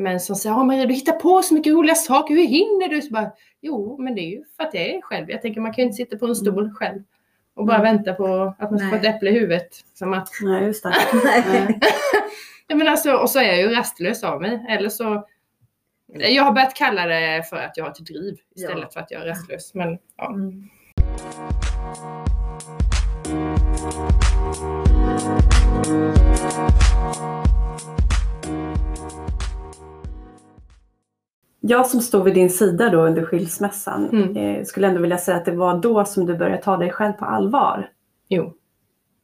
Men 0.00 0.20
som 0.20 0.36
säger, 0.36 0.56
ja 0.56 0.64
Maria 0.64 0.86
du 0.86 0.94
hittar 0.94 1.12
på 1.12 1.42
så 1.42 1.54
mycket 1.54 1.72
roliga 1.72 1.94
saker, 1.94 2.34
hur 2.34 2.46
hinner 2.46 2.88
du? 2.88 3.02
Så 3.02 3.10
bara, 3.10 3.30
jo, 3.60 3.96
men 4.02 4.14
det 4.14 4.20
är 4.20 4.30
ju 4.30 4.44
för 4.56 4.64
att 4.64 4.74
jag 4.74 4.82
är 4.84 5.00
själv. 5.00 5.30
Jag 5.30 5.42
tänker 5.42 5.60
man 5.60 5.72
kan 5.72 5.82
ju 5.82 5.86
inte 5.86 5.96
sitta 5.96 6.16
på 6.16 6.26
en 6.26 6.36
stol 6.36 6.70
själv 6.74 7.02
och 7.54 7.66
bara 7.66 7.78
Mm. 7.78 7.96
vänta 7.96 8.14
på 8.14 8.54
att 8.58 8.70
man 8.70 8.78
ska 8.78 8.88
få 8.90 8.96
ett 8.96 9.04
äpple 9.04 9.30
i 9.30 9.32
huvudet. 9.32 9.68
Som 9.94 10.12
att, 10.12 10.28
Nej, 10.42 10.64
just 10.64 10.82
det. 10.82 10.94
Nej. 11.24 11.80
men 12.74 12.88
alltså, 12.88 13.12
och 13.12 13.30
så 13.30 13.38
är 13.38 13.44
jag 13.44 13.58
ju 13.58 13.68
rastlös 13.74 14.24
av 14.24 14.40
mig. 14.40 14.66
Eller 14.68 14.88
så 14.88 15.26
Jag 16.14 16.42
har 16.44 16.52
börjat 16.52 16.74
kalla 16.74 17.06
det 17.06 17.42
för 17.50 17.56
att 17.56 17.76
jag 17.76 17.84
har 17.84 17.90
ett 17.90 18.06
driv 18.06 18.36
istället 18.56 18.78
Ja. 18.82 18.90
för 18.92 19.00
att 19.00 19.10
jag 19.10 19.22
är 19.22 19.26
rastlös. 19.26 19.74
Men, 19.74 19.98
ja. 20.16 20.28
Mm. 20.34 20.68
Jag 31.70 31.86
som 31.86 32.00
stod 32.00 32.24
vid 32.24 32.34
din 32.34 32.50
sida 32.50 32.88
då 32.90 33.00
under 33.00 33.24
skilsmässan 33.24 34.08
Mm. 34.08 34.36
eh, 34.36 34.64
skulle 34.64 34.86
ändå 34.88 35.00
vilja 35.00 35.18
säga 35.18 35.36
att 35.36 35.44
det 35.44 35.56
var 35.56 35.78
då 35.78 36.04
som 36.04 36.26
du 36.26 36.36
började 36.36 36.62
ta 36.62 36.76
dig 36.76 36.90
själv 36.90 37.12
på 37.12 37.24
allvar. 37.24 37.90
Jo. 38.28 38.54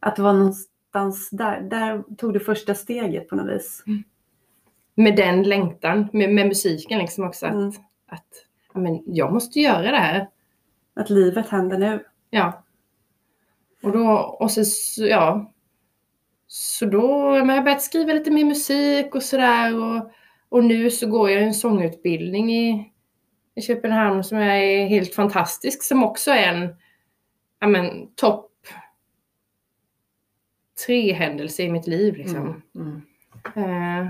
Att 0.00 0.16
det 0.16 0.22
var 0.22 0.32
någonstans 0.32 1.28
där, 1.30 1.60
där 1.60 2.02
tog 2.16 2.32
du 2.32 2.40
första 2.40 2.74
steget 2.74 3.28
på 3.28 3.36
något 3.36 3.48
vis. 3.54 3.84
Med 4.94 5.16
den 5.16 5.42
längtan, 5.42 6.08
med, 6.12 6.34
med 6.34 6.46
musiken 6.46 6.98
liksom 6.98 7.24
också. 7.24 7.46
Att, 7.46 7.52
Mm. 7.54 7.68
att 8.08 8.26
ja, 8.74 8.80
men 8.80 9.02
jag 9.06 9.32
måste 9.32 9.60
göra 9.60 9.90
det 9.90 9.96
här. 9.98 10.28
Att 10.96 11.10
livet 11.10 11.48
händer 11.48 11.78
nu. 11.78 12.04
Ja. 12.30 12.64
Och 13.82 13.92
då, 13.92 14.08
och 14.40 14.50
så, 14.50 14.62
ja. 14.96 15.52
Så 16.46 16.86
då 16.86 17.30
men 17.44 17.48
jag 17.56 17.64
börjat 17.64 17.82
skriva 17.82 18.12
lite 18.12 18.30
mer 18.30 18.44
musik 18.44 19.14
och 19.14 19.22
sådär. 19.22 19.74
Och, 19.82 20.10
och 20.48 20.64
nu 20.64 20.90
så 20.90 21.06
går 21.06 21.30
jag 21.30 21.42
en 21.42 21.54
sångutbildning 21.54 22.52
i, 22.52 22.92
i 23.54 23.62
Köpenhamn 23.62 24.24
som 24.24 24.38
är 24.38 24.86
helt 24.86 25.14
fantastisk. 25.14 25.82
Som 25.82 26.04
också 26.04 26.30
är 26.30 26.52
en 26.52 26.76
ja, 27.60 27.66
men, 27.66 28.14
topp 28.14 28.50
tre 30.86 31.12
händelse 31.12 31.62
i 31.62 31.70
mitt 31.70 31.86
liv. 31.86 32.16
Liksom. 32.16 32.62
Mm. 32.74 33.02
Mm. 33.54 34.00
Eh, 34.00 34.08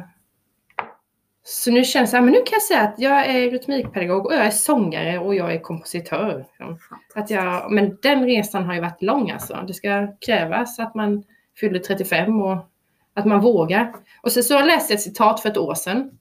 så 1.42 1.70
nu 1.70 1.84
känns 1.84 2.10
det, 2.10 2.16
ja, 2.16 2.22
men 2.22 2.32
nu 2.32 2.38
kan 2.38 2.52
jag 2.52 2.62
säga 2.62 2.80
att 2.80 2.94
jag 2.98 3.26
är 3.26 3.50
rytmikpedagog 3.50 4.26
och 4.26 4.34
jag 4.34 4.46
är 4.46 4.50
sångare 4.50 5.18
och 5.18 5.34
jag 5.34 5.54
är 5.54 5.60
kompositör. 5.60 6.38
liksom. 6.38 6.78
Att 7.14 7.30
jag, 7.30 7.72
men 7.72 7.98
den 8.02 8.24
resan 8.24 8.64
har 8.64 8.74
ju 8.74 8.80
varit 8.80 9.02
lång 9.02 9.30
alltså. 9.30 9.64
Det 9.66 9.74
ska 9.74 10.16
krävas 10.20 10.78
att 10.78 10.94
man 10.94 11.24
fyller 11.60 11.78
35 11.78 12.42
och 12.42 12.70
att 13.14 13.24
man 13.24 13.40
vågar. 13.40 13.94
Och 14.22 14.32
sen 14.32 14.42
så 14.42 14.64
läste 14.64 14.92
jag 14.92 14.98
ett 14.98 15.02
citat 15.02 15.40
för 15.40 15.48
ett 15.48 15.58
år 15.58 15.74
sedan. 15.74 16.15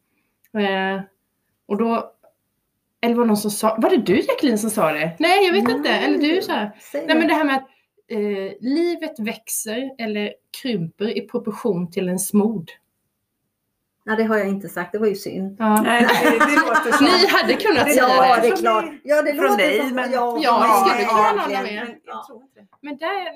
Eh, 0.56 1.02
och 1.68 1.78
då, 1.78 2.12
eller 3.02 3.16
var 3.16 3.24
det 3.24 3.28
någon 3.28 3.38
som 3.38 3.52
sa, 3.52 3.78
var 3.82 3.90
det 3.90 3.98
du 3.98 4.20
Jacqueline 4.20 4.58
som 4.58 4.70
sa 4.70 4.92
det? 4.92 5.16
Nej 5.20 5.46
jag 5.46 5.54
vet 5.54 5.70
inte, 5.70 5.90
eller 5.90 6.18
du 6.18 6.42
sa 6.42 6.54
det. 6.54 6.72
Nej 6.94 7.06
men 7.08 7.20
det. 7.20 7.28
det 7.28 7.34
här 7.34 7.44
med 7.44 7.56
att 7.56 7.68
eh, 8.08 8.54
livet 8.60 9.20
växer 9.20 9.92
eller 9.98 10.34
krymper 10.62 11.18
i 11.18 11.22
proportion 11.28 11.92
till 11.92 12.08
ens 12.08 12.34
mod. 12.34 12.72
Nej, 14.08 14.18
det 14.18 14.24
har 14.24 14.38
jag 14.38 14.48
inte 14.48 14.70
sagt. 14.70 14.92
Det 14.92 14.98
var 15.00 15.08
ju 15.08 15.16
synd. 15.16 15.56
Ja. 15.60 15.82
Nej, 15.82 16.02
det, 16.24 16.30
det 16.30 16.56
låter. 16.56 17.04
Ni 17.20 17.28
hade 17.28 17.54
kunnat 17.54 17.92
säga 17.94 18.08
Ja, 18.10 18.36
det. 18.36 18.42
det 18.42 18.48
är 18.48 18.56
klart. 18.58 18.86
Ja, 19.04 19.22
det 19.22 19.34
Från 19.34 19.44
låter 19.46 19.58
dig, 19.58 19.80
som... 19.80 19.96
men- 19.96 20.12
Ja, 20.12 20.38
det 20.38 20.90
skulle 20.92 21.08
kunna 21.10 21.22
vara 21.22 21.32
någon 21.32 21.44
av 21.46 21.52
er. 21.52 21.84
Men 21.86 21.96
jag 22.06 22.26
tror 22.28 22.42
inte 22.44 22.60
det. 22.60 22.68
Men, 22.82 22.98
där, 22.98 23.28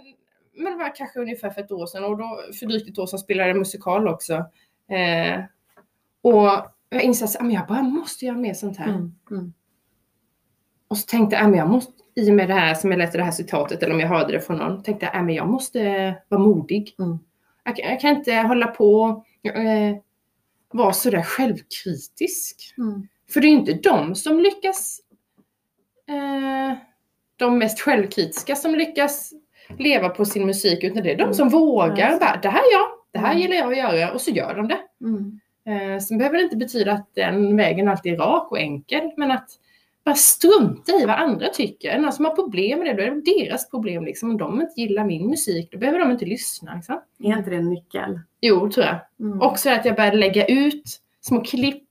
men 0.54 0.72
det 0.74 0.84
var 0.84 0.96
kanske 0.96 1.20
ungefär 1.20 1.50
för 1.50 1.62
ett 1.62 1.72
år 1.72 1.86
sedan 1.86 2.04
och 2.04 2.18
då, 2.18 2.40
för 2.60 2.66
drygt 2.66 2.90
ett 2.90 3.00
år 3.00 3.06
sedan 3.06 3.20
spelade 3.20 3.50
jag 3.50 3.58
musikal 3.58 4.08
också. 4.08 4.34
Eh, 4.92 5.40
och 6.22 6.52
jag 6.90 7.04
insåg 7.04 7.26
att 7.28 7.42
ah, 7.42 7.46
jag 7.50 7.68
bara 7.68 7.82
måste 7.82 8.26
göra 8.26 8.38
mer 8.38 8.54
sånt 8.54 8.78
här. 8.78 8.90
Mm, 8.90 9.16
mm. 9.32 9.54
Och 10.88 10.98
så 10.98 11.06
tänkte 11.06 11.36
jag, 11.36 11.54
ah, 11.54 11.58
jag 11.58 11.70
måste, 11.70 11.94
i 12.16 12.30
och 12.32 12.34
med 12.36 12.48
det 12.50 12.54
här 12.54 12.74
som 12.76 12.92
jag 12.92 12.98
läste 12.98 13.18
det 13.18 13.24
här 13.24 13.32
citatet 13.32 13.84
eller 13.84 13.94
om 13.94 14.00
jag 14.00 14.08
hörde 14.08 14.32
det 14.34 14.42
från 14.42 14.58
någon, 14.58 14.84
tänkte 14.84 15.06
jag, 15.14 15.24
ah, 15.26 15.30
jag 15.32 15.48
måste 15.50 16.16
vara 16.30 16.42
modig. 16.42 16.96
Mm. 17.00 17.18
Jag, 17.64 17.76
kan- 17.76 17.90
jag 17.90 18.00
kan 18.00 18.16
inte 18.18 18.34
hålla 18.36 18.68
på 18.68 19.24
eh, 19.44 19.96
vara 20.74 20.94
sådär 20.94 21.22
självkritisk. 21.22 22.74
Mm. 22.78 23.08
För 23.30 23.42
det 23.42 23.48
är 23.48 23.50
ju 23.50 23.56
inte 23.58 23.74
de 23.74 24.16
som 24.16 24.40
lyckas, 24.40 25.00
eh, 26.08 26.78
de 27.36 27.58
mest 27.58 27.80
självkritiska 27.82 28.56
som 28.56 28.76
lyckas 28.76 29.34
leva 29.78 30.10
på 30.10 30.26
sin 30.26 30.46
musik, 30.46 30.84
utan 30.84 31.04
det 31.04 31.12
är 31.12 31.18
de 31.18 31.24
Mm. 31.24 31.34
som 31.34 31.50
vågar. 31.50 32.20
Bara, 32.20 32.40
det 32.42 32.50
här 32.50 32.60
är 32.60 32.72
jag, 32.72 32.90
det 33.12 33.20
här 33.20 33.32
Mm. 33.32 33.42
gillar 33.42 33.56
jag 33.56 33.72
att 33.72 33.78
göra 33.78 34.12
och 34.14 34.22
så 34.22 34.32
gör 34.32 34.56
de 34.56 34.68
det. 34.68 34.80
Mm. 35.02 35.40
Eh, 35.70 36.00
sen 36.00 36.18
behöver 36.18 36.38
det 36.38 36.44
inte 36.44 36.58
betyda 36.58 36.92
att 36.92 37.16
den 37.16 37.58
vägen 37.58 37.88
alltid 37.88 38.14
är 38.14 38.18
rak 38.18 38.52
och 38.52 38.60
enkel, 38.60 39.12
men 39.18 39.32
att 39.32 39.50
bara 40.06 40.16
strunta 40.16 40.92
i 40.92 41.06
vad 41.06 41.16
andra 41.16 41.48
tycker. 41.48 42.00
Någon 42.00 42.14
som 42.14 42.26
har 42.26 42.36
problem 42.36 42.80
med 42.80 42.88
det, 42.88 42.94
då 42.94 43.04
är 43.04 43.16
det 43.16 43.46
deras 43.46 43.70
problem. 43.70 44.06
Liksom. 44.06 44.30
Om 44.30 44.38
de 44.38 44.62
inte 44.62 44.82
gillar 44.82 45.06
min 45.06 45.30
musik, 45.30 45.72
då 45.72 45.78
behöver 45.78 46.00
de 46.00 46.12
inte 46.12 46.26
lyssna. 46.26 46.76
Liksom. 46.76 47.02
Är 47.24 47.38
inte 47.38 47.50
det 47.50 47.56
en 47.56 47.70
nyckel? 47.70 48.20
Jo, 48.42 48.72
tror 48.72 48.86
jag. 48.86 49.00
Mm. 49.20 49.42
Också 49.42 49.70
att 49.70 49.86
jag 49.86 49.96
började 49.96 50.18
lägga 50.18 50.46
ut 50.46 50.84
små 51.22 51.42
klipp 51.42 51.84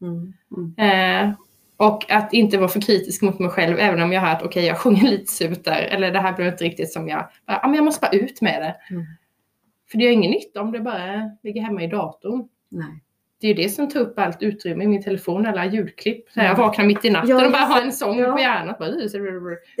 Mm. 0.00 0.74
Eh, 0.76 1.34
och 1.76 2.10
att 2.10 2.32
inte 2.32 2.58
vara 2.58 2.68
för 2.68 2.80
kritisk 2.80 3.22
mot 3.22 3.38
mig 3.38 3.50
själv 3.50 3.78
även 3.78 4.02
om 4.02 4.12
jag 4.12 4.20
har 4.20 4.28
att 4.28 4.42
okej 4.42 4.64
jag 4.64 4.78
sjunger 4.78 5.10
lite 5.10 5.32
surt 5.32 5.64
där 5.64 5.82
eller 5.82 6.12
det 6.12 6.18
här 6.18 6.32
blev 6.32 6.48
inte 6.48 6.64
riktigt 6.64 6.92
som 6.92 7.08
jag, 7.08 7.28
ja, 7.46 7.60
men 7.62 7.74
jag 7.74 7.84
måste 7.84 8.00
bara 8.00 8.20
ut 8.20 8.40
med 8.40 8.62
det. 8.62 8.94
Mm. 8.94 9.06
För 9.90 9.98
det 9.98 10.04
gör 10.04 10.12
ingen 10.12 10.30
nytta 10.30 10.60
om 10.60 10.72
det 10.72 10.80
bara 10.80 11.30
ligger 11.42 11.62
hemma 11.62 11.82
i 11.82 11.86
datorn. 11.86 12.48
Nej. 12.68 13.03
Det 13.44 13.48
är 13.50 13.54
ju 13.54 13.62
det 13.62 13.68
som 13.68 13.88
tar 13.88 14.00
upp 14.00 14.18
allt 14.18 14.42
utrymme 14.42 14.84
i 14.84 14.86
min 14.86 15.02
telefon, 15.02 15.46
alla 15.46 15.66
ljudklipp. 15.66 16.30
Så 16.30 16.40
jag 16.40 16.56
vaknar 16.56 16.84
mitt 16.84 17.04
i 17.04 17.10
natten 17.10 17.30
Ja, 17.30 17.46
och 17.46 17.52
bara 17.52 17.62
har 17.62 17.80
en 17.82 17.92
sång 17.92 18.18
Ja. 18.18 18.32
på 18.32 18.38
hjärnan. 18.40 18.74
Bara, 18.78 18.90
Det 18.90 19.08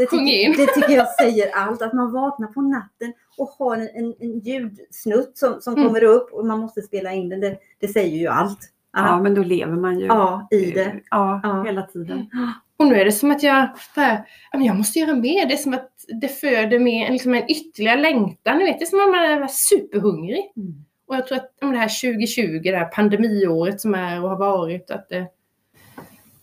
Sjung 0.06 0.26
tycker, 0.26 0.40
in. 0.40 0.54
det 0.56 0.66
tycker 0.66 0.90
jag 0.96 1.08
säger 1.20 1.50
allt, 1.56 1.82
att 1.82 1.92
man 1.92 2.12
vaknar 2.12 2.46
på 2.48 2.60
natten 2.60 3.12
och 3.38 3.48
har 3.48 3.76
en, 3.76 3.88
en, 3.94 4.14
en 4.20 4.38
ljudsnutt 4.38 5.38
som, 5.38 5.60
som 5.60 5.74
Mm. 5.74 5.86
kommer 5.86 6.04
upp 6.04 6.32
och 6.32 6.46
man 6.46 6.58
måste 6.60 6.82
spela 6.82 7.12
in 7.12 7.28
den. 7.28 7.40
Det, 7.40 7.56
det 7.80 7.88
säger 7.88 8.18
ju 8.18 8.26
allt. 8.26 8.58
Ja, 8.92 9.20
men 9.22 9.34
då 9.34 9.42
lever 9.42 9.76
man 9.76 9.98
ju 9.98 10.06
ja, 10.06 10.48
i 10.50 10.70
det. 10.70 10.94
Ja, 11.10 11.40
Ja. 11.42 11.62
hela 11.66 11.82
tiden. 11.82 12.26
Och 12.78 12.86
nu 12.86 12.94
är 12.94 13.04
det 13.04 13.12
som 13.12 13.30
att 13.30 13.42
jag 13.42 13.68
bara, 13.96 14.12
ja, 14.52 14.58
men 14.58 14.64
jag 14.64 14.76
måste 14.76 14.98
göra 14.98 15.14
mer. 15.14 15.46
Det 15.46 15.54
är 15.54 15.58
som 15.58 15.74
att 15.74 15.90
det 16.20 16.28
föder 16.28 16.78
med 16.78 17.06
en, 17.06 17.12
liksom 17.12 17.34
en 17.34 17.50
ytterligare 17.50 18.00
längtan. 18.00 18.58
Ni 18.58 18.64
vet, 18.64 18.78
det 18.78 18.84
är 18.84 18.86
som 18.86 18.98
om 19.00 19.10
man 19.10 19.42
är 19.42 19.46
superhungrig. 19.48 20.52
Mm. 20.56 20.84
Och 21.06 21.16
jag 21.16 21.26
tror 21.26 21.38
att 21.38 21.50
om 21.62 21.72
det 21.72 21.78
här 21.78 22.14
2020, 22.14 22.60
det 22.70 22.76
här 22.76 22.84
pandemiåret 22.84 23.80
som 23.80 23.94
är 23.94 24.22
och 24.22 24.28
har 24.30 24.36
varit, 24.36 24.90
att 24.90 25.08
det, 25.08 25.26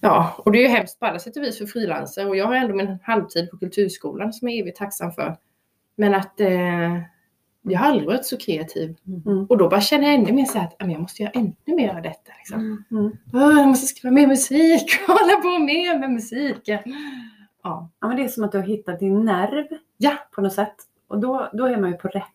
Ja, 0.04 0.36
och 0.38 0.52
det 0.52 0.58
är 0.58 0.62
ju 0.62 0.68
hemskt 0.68 1.00
på 1.00 1.06
alla 1.06 1.20
sätt 1.20 1.38
och 1.38 1.44
vis 1.44 1.58
för 1.58 1.66
frilansare 1.66 2.26
och 2.26 2.36
jag 2.36 2.46
har 2.46 2.56
ändå 2.56 2.76
min 2.76 2.98
halvtid 3.04 3.52
på 3.52 3.58
Kulturskolan 3.58 4.34
som 4.34 4.48
jag 4.50 4.58
är 4.58 4.62
evigt 4.62 4.78
tacksam 4.78 5.12
för. 5.12 5.38
Men 5.96 6.14
att 6.16 6.40
eh, 6.40 7.02
jag 7.62 7.80
har 7.80 7.88
aldrig 7.88 8.08
varit 8.08 8.26
så 8.26 8.38
kreativ. 8.38 8.96
Mm. 9.26 9.46
Och 9.46 9.58
då 9.58 9.70
bara 9.70 9.82
känner 9.82 10.04
jag 10.08 10.14
ännu 10.16 10.32
mer 10.32 10.46
så 10.46 10.58
här 10.58 10.66
att 10.68 10.76
"Ja, 10.80 10.86
men 10.86 10.92
jag 10.94 11.02
måste 11.02 11.24
göra 11.24 11.32
ännu 11.32 11.54
mer 11.66 11.96
av 11.96 12.02
detta. 12.02 12.32
Liksom. 12.38 12.84
Mm. 12.92 13.12
Åh, 13.34 13.60
jag 13.60 13.68
måste 13.68 13.88
skriva 13.88 14.12
mer 14.14 14.28
musik 14.28 14.84
och 15.08 15.14
hålla 15.14 15.36
på 15.36 15.64
mer 15.64 16.00
med 16.00 16.12
musiken. 16.12 16.80
Ja. 17.64 17.90
Ja, 18.02 18.08
men 18.08 18.18
det 18.18 18.24
är 18.24 18.28
som 18.28 18.44
att 18.44 18.52
du 18.52 18.58
har 18.58 18.66
hittat 18.66 19.00
din 19.00 19.26
nerv 19.26 19.66
Ja. 19.98 20.14
på 20.32 20.42
något 20.42 20.54
sätt. 20.54 20.76
Och 21.08 21.20
då, 21.20 21.50
då 21.54 21.66
är 21.66 21.78
man 21.78 21.92
ju 21.92 21.98
på 21.98 22.08
rätt. 22.08 22.26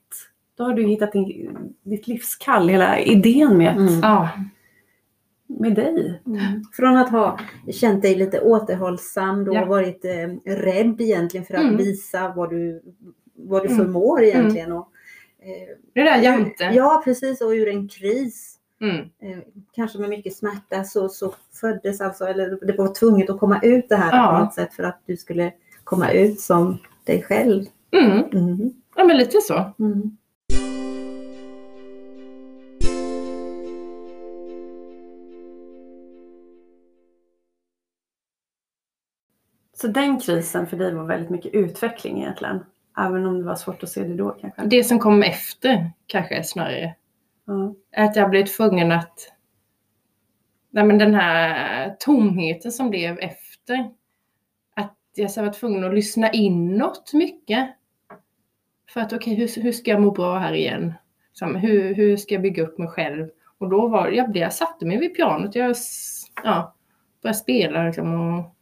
Då 0.57 0.65
har 0.65 0.75
du 0.75 0.83
hittat 0.87 1.13
din, 1.13 1.57
ditt 1.83 2.07
livskall, 2.09 2.69
hela 2.69 3.01
idén 3.01 3.59
med, 3.59 3.77
Mm. 3.77 4.01
ja. 4.03 4.29
med 5.47 5.75
dig. 5.75 6.23
Mm. 6.27 6.65
Från 6.73 6.97
att 6.97 7.11
ha 7.11 7.39
känt 7.73 8.03
dig 8.03 8.15
lite 8.15 8.41
återhållsam, 8.41 9.45
då 9.45 9.55
Ja. 9.55 9.65
varit 9.65 10.05
eh, 10.05 10.53
rädd 10.53 11.01
egentligen 11.01 11.47
för 11.47 11.55
att 11.55 11.61
Mm. 11.63 11.77
visa 11.77 12.33
vad 12.37 12.51
du, 12.51 12.83
vad 13.35 13.63
du 13.63 13.67
Mm. 13.67 13.79
förmår 13.79 14.23
egentligen. 14.23 14.73
Och, 14.73 14.89
eh, 15.39 15.77
Det 15.95 16.03
där 16.03 16.23
Jante. 16.23 16.65
Ja, 16.75 17.03
precis. 17.05 17.41
Och 17.41 17.51
ur 17.51 17.69
en 17.69 17.89
kris, 17.89 18.57
Mm. 18.81 18.97
eh, 18.97 19.39
kanske 19.73 19.99
med 19.99 20.09
mycket 20.11 20.37
smärta, 20.37 20.85
så, 20.85 21.09
så 21.09 21.35
föddes 21.61 22.01
alltså, 22.01 22.25
eller 22.25 22.67
det 22.67 22.73
var 22.79 22.95
tvunget 22.95 23.31
att 23.31 23.39
komma 23.41 23.61
ut 23.63 23.89
det 23.89 23.97
här 23.97 24.17
Ja. 24.17 24.33
på 24.39 24.45
något 24.45 24.55
sätt 24.55 24.75
för 24.75 24.83
att 24.83 25.01
du 25.07 25.17
skulle 25.17 25.53
komma 25.85 26.11
ut 26.13 26.41
som 26.41 26.79
dig 27.05 27.23
själv. 27.23 27.65
Mm. 27.91 28.25
Mm. 28.33 28.73
Ja, 28.97 29.05
men 29.05 29.17
lite 29.17 29.41
så. 29.41 29.73
Så 39.77 39.89
den 39.89 40.21
krisen 40.21 40.67
för 40.67 40.77
dig 40.77 40.95
var 40.95 41.05
väldigt 41.05 41.31
mycket 41.31 41.55
utveckling 41.55 42.19
egentligen. 42.19 42.65
Även 42.99 43.27
om 43.27 43.39
det 43.39 43.45
var 43.45 43.55
svårt 43.55 43.83
att 43.83 43.89
se 43.89 44.05
det 44.05 44.15
då 44.15 44.31
kanske. 44.31 44.67
Det 44.67 44.85
som 44.85 44.99
kom 44.99 45.23
efter 45.23 45.91
kanske 46.07 46.45
snarare. 46.45 46.95
Ja. 47.47 47.75
Att 47.97 48.17
jag 48.17 48.31
blev 48.31 48.47
tvungen 48.47 48.93
att... 48.93 49.33
Nej, 50.71 50.85
men 50.85 50.99
den 50.99 51.15
här 51.15 51.97
tomheten 51.99 52.73
som 52.73 52.91
blev 52.91 53.19
efter. 53.19 53.91
Att 54.77 54.97
jag 55.15 55.31
så 55.31 55.43
var 55.43 55.53
tvungen 55.53 55.85
att 55.85 55.95
lyssna 55.95 56.31
inåt 56.31 57.13
mycket. 57.13 57.69
För 58.91 59.01
att 59.01 59.13
okej, 59.13 59.35
hur, 59.35 59.63
hur 59.63 59.73
ska 59.73 59.91
jag 59.91 60.03
må 60.03 60.11
bra 60.11 60.39
här 60.39 60.53
igen? 60.53 60.95
Som, 61.33 61.57
hur, 61.57 61.95
hur 61.95 62.17
ska 62.17 62.35
jag 62.35 62.43
bygga 62.43 62.63
upp 62.63 62.79
mig 62.79 62.89
själv? 62.89 63.29
Och 63.59 63.69
då 63.69 63.89
var 63.89 64.09
jag, 64.09 64.37
jag 64.37 64.53
satte 64.53 64.87
mig 64.87 64.99
vid 64.99 65.17
pianot. 65.17 65.55
Jag 65.55 65.77
ja, 66.45 66.75
började 67.23 67.39
spela 67.39 67.85
liksom, 67.85 68.15
och, 68.15 68.56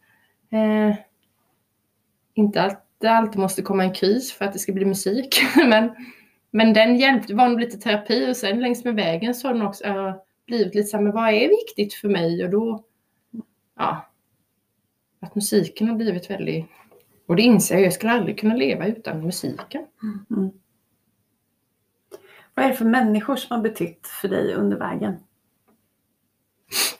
eh, 0.54 0.96
Inte 2.34 2.62
att 2.62 2.86
det 2.98 3.08
alltid 3.08 3.40
måste 3.40 3.62
komma 3.62 3.84
en 3.84 3.94
kris 3.94 4.32
för 4.32 4.44
att 4.44 4.52
det 4.52 4.58
ska 4.58 4.72
bli 4.72 4.84
musik. 4.84 5.42
men, 5.56 5.94
men 6.50 6.72
den 6.72 6.96
hjälpte, 6.96 7.34
var 7.34 7.48
nog 7.48 7.60
lite 7.60 7.78
terapi 7.78 8.30
och 8.30 8.36
sen 8.36 8.60
längs 8.60 8.84
med 8.84 8.94
vägen 8.94 9.34
så 9.34 9.48
har 9.48 9.54
den 9.54 9.66
också 9.66 9.84
äh, 9.84 10.14
blivit 10.46 10.74
lite 10.74 10.88
så 10.88 10.96
här, 10.96 11.04
men 11.04 11.12
vad 11.12 11.28
är 11.28 11.48
viktigt 11.48 11.94
för 11.94 12.08
mig? 12.08 12.44
Och 12.44 12.50
då 12.50 12.84
ja, 13.76 14.10
att 15.20 15.34
musiken 15.34 15.88
har 15.88 15.96
blivit 15.96 16.30
väldigt, 16.30 16.66
och 17.26 17.36
det 17.36 17.42
inser 17.42 17.74
jag, 17.74 17.84
jag 17.84 17.92
skulle 17.92 18.12
aldrig 18.12 18.38
kunna 18.38 18.54
leva 18.54 18.86
utan 18.86 19.22
musiken. 19.22 19.86
Mm. 20.30 20.50
Vad 22.54 22.64
är 22.64 22.68
det 22.68 22.76
för 22.76 22.84
människor 22.84 23.36
som 23.36 23.56
har 23.56 23.62
betytt 23.62 24.06
för 24.06 24.28
dig 24.28 24.54
under 24.54 24.76
vägen? 24.76 25.16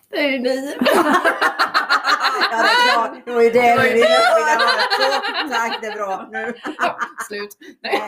Det 0.09 0.19
är 0.19 0.31
ju 0.31 0.39
ni. 0.39 0.75
Ja, 2.51 2.63
det 2.63 2.69
är 2.69 2.95
bra. 2.95 3.23
Det 3.24 3.24
var 3.35 3.43
ju 3.43 3.51
det 3.51 3.75
du 3.83 3.93
ville 3.93 4.07
höra. 4.07 4.61
Tack, 5.51 5.79
det 5.81 5.87
är 5.87 5.97
bra. 5.97 6.29
Nu. 6.33 6.55
Ja, 6.79 6.97
slut. 7.29 7.57
Nej. 7.83 8.01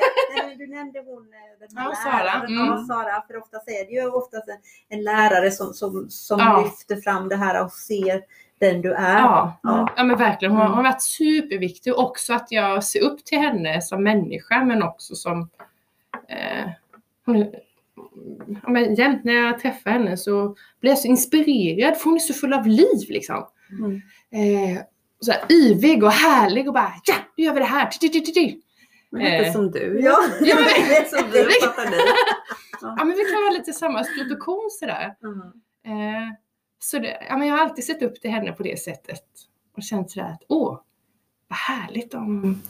Du 0.59 0.67
nämnde 0.67 0.99
hon, 1.01 1.23
eh, 1.23 1.69
den 1.69 1.77
här 1.79 1.85
Ja, 1.91 1.95
Sara. 1.95 2.33
Mm. 2.47 2.67
Ja, 2.67 2.85
Sara. 2.89 3.23
För 3.27 3.37
oftast 3.37 3.69
är 3.69 3.87
det 3.87 3.93
ju 3.93 4.07
oftast 4.11 4.49
en, 4.49 4.59
en 4.99 5.05
lärare 5.05 5.51
som, 5.51 5.73
som, 5.75 6.07
som 6.11 6.39
Ja. 6.41 6.63
lyfter 6.65 6.97
fram 7.03 7.29
det 7.29 7.37
här 7.37 7.65
och 7.65 7.73
ser 7.73 8.23
den 8.61 8.83
du 8.83 8.93
är. 8.93 9.19
Ja, 9.19 9.59
Ja. 9.63 9.89
ja 9.97 10.05
men 10.05 10.19
verkligen. 10.19 10.53
Hon, 10.53 10.61
Mm. 10.61 10.73
hon 10.73 10.85
har 10.85 10.93
varit 10.93 11.03
superviktig 11.03 11.95
också 11.99 12.35
att 12.35 12.47
jag 12.53 12.85
ser 12.85 13.01
upp 13.01 13.25
till 13.25 13.39
henne 13.39 13.83
som 13.83 14.03
människa 14.03 14.65
men 14.65 14.83
också 14.83 15.15
som 15.15 15.49
eh, 16.29 16.71
hon, 17.27 17.39
ja, 18.63 18.69
men 18.71 18.95
jämt 18.95 19.25
när 19.25 19.33
jag 19.33 19.59
träffar 19.61 19.91
henne 19.91 20.17
så 20.17 20.57
blir 20.81 20.91
jag 20.91 20.99
så 20.99 21.09
inspirerad 21.09 21.97
för 21.97 22.05
hon 22.05 22.15
är 22.15 22.19
så 22.19 22.35
full 22.35 22.53
av 22.53 22.67
liv 22.67 23.07
liksom. 23.09 23.47
Mm. 23.71 23.95
Eh, 24.33 24.79
så 25.21 25.33
här, 25.33 25.53
yvig 25.53 26.05
och 26.05 26.11
härlig 26.13 26.69
och 26.69 26.75
bara 26.75 26.93
ja, 27.05 27.15
nu 27.37 27.45
gör 27.45 27.53
vi 27.55 27.61
det 27.61 27.67
här. 27.67 27.87
Ti. 27.91 28.63
Lite 29.13 29.27
Eh. 29.29 29.53
som 29.53 29.71
du. 29.71 30.01
Ja, 30.01 30.19
Ja, 30.41 30.55
men- 30.55 30.65
det 30.89 30.97
är 30.97 31.05
som 31.05 31.31
du 31.31 31.49
fattar 31.67 31.91
ni. 31.91 31.97
Ja 32.83 33.05
men 33.05 33.17
vi 33.17 33.25
kan 33.25 33.43
vara 33.43 33.51
lite 33.53 33.73
samma 33.73 34.05
korn 34.41 34.71
sådär. 34.71 35.15
Mm. 35.23 35.41
Eh, 35.87 36.33
så 36.79 36.99
det, 36.99 37.27
ja, 37.29 37.37
men 37.37 37.49
jag 37.49 37.55
har 37.55 37.63
alltid 37.63 37.85
sett 37.85 38.03
upp 38.03 38.21
till 38.21 38.31
henne 38.31 38.53
på 38.53 38.63
det 38.63 38.81
sättet. 38.81 39.23
Och 39.77 39.83
känt 39.83 40.11
sådär 40.11 40.27
att 40.29 40.43
åh, 40.49 40.81
vad 41.49 41.57
härligt 41.59 42.15
om... 42.15 42.63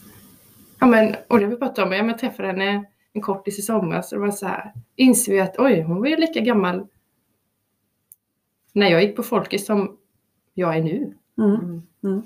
Ja, 0.81 0.87
men, 0.87 1.17
och 1.29 1.39
det 1.39 1.45
har 1.45 1.51
vi 1.51 1.57
pratat 1.57 1.79
om, 1.87 1.93
ja, 1.93 1.99
men 1.99 2.09
jag 2.09 2.19
träffade 2.19 2.49
henne 2.49 2.85
en 3.13 3.21
kortis 3.23 3.59
i 3.59 3.63
somras 3.63 4.13
och 4.13 4.19
det 4.19 4.25
var 4.27 4.33
så 4.33 4.47
här, 4.47 4.73
inser 4.97 5.33
vi 5.33 5.41
att 5.41 5.59
oj, 5.59 5.81
hon 5.83 6.01
var 6.01 6.07
ju 6.07 6.17
lika 6.17 6.41
gammal 6.41 6.87
när 8.73 8.91
jag 8.91 9.03
gick 9.03 9.17
på 9.17 9.23
Folkis 9.23 9.67
som 9.67 9.97
jag 10.55 10.77
är 10.77 10.83
nu. 10.83 11.17
Mm. 11.39 11.83
Mm. 12.05 12.23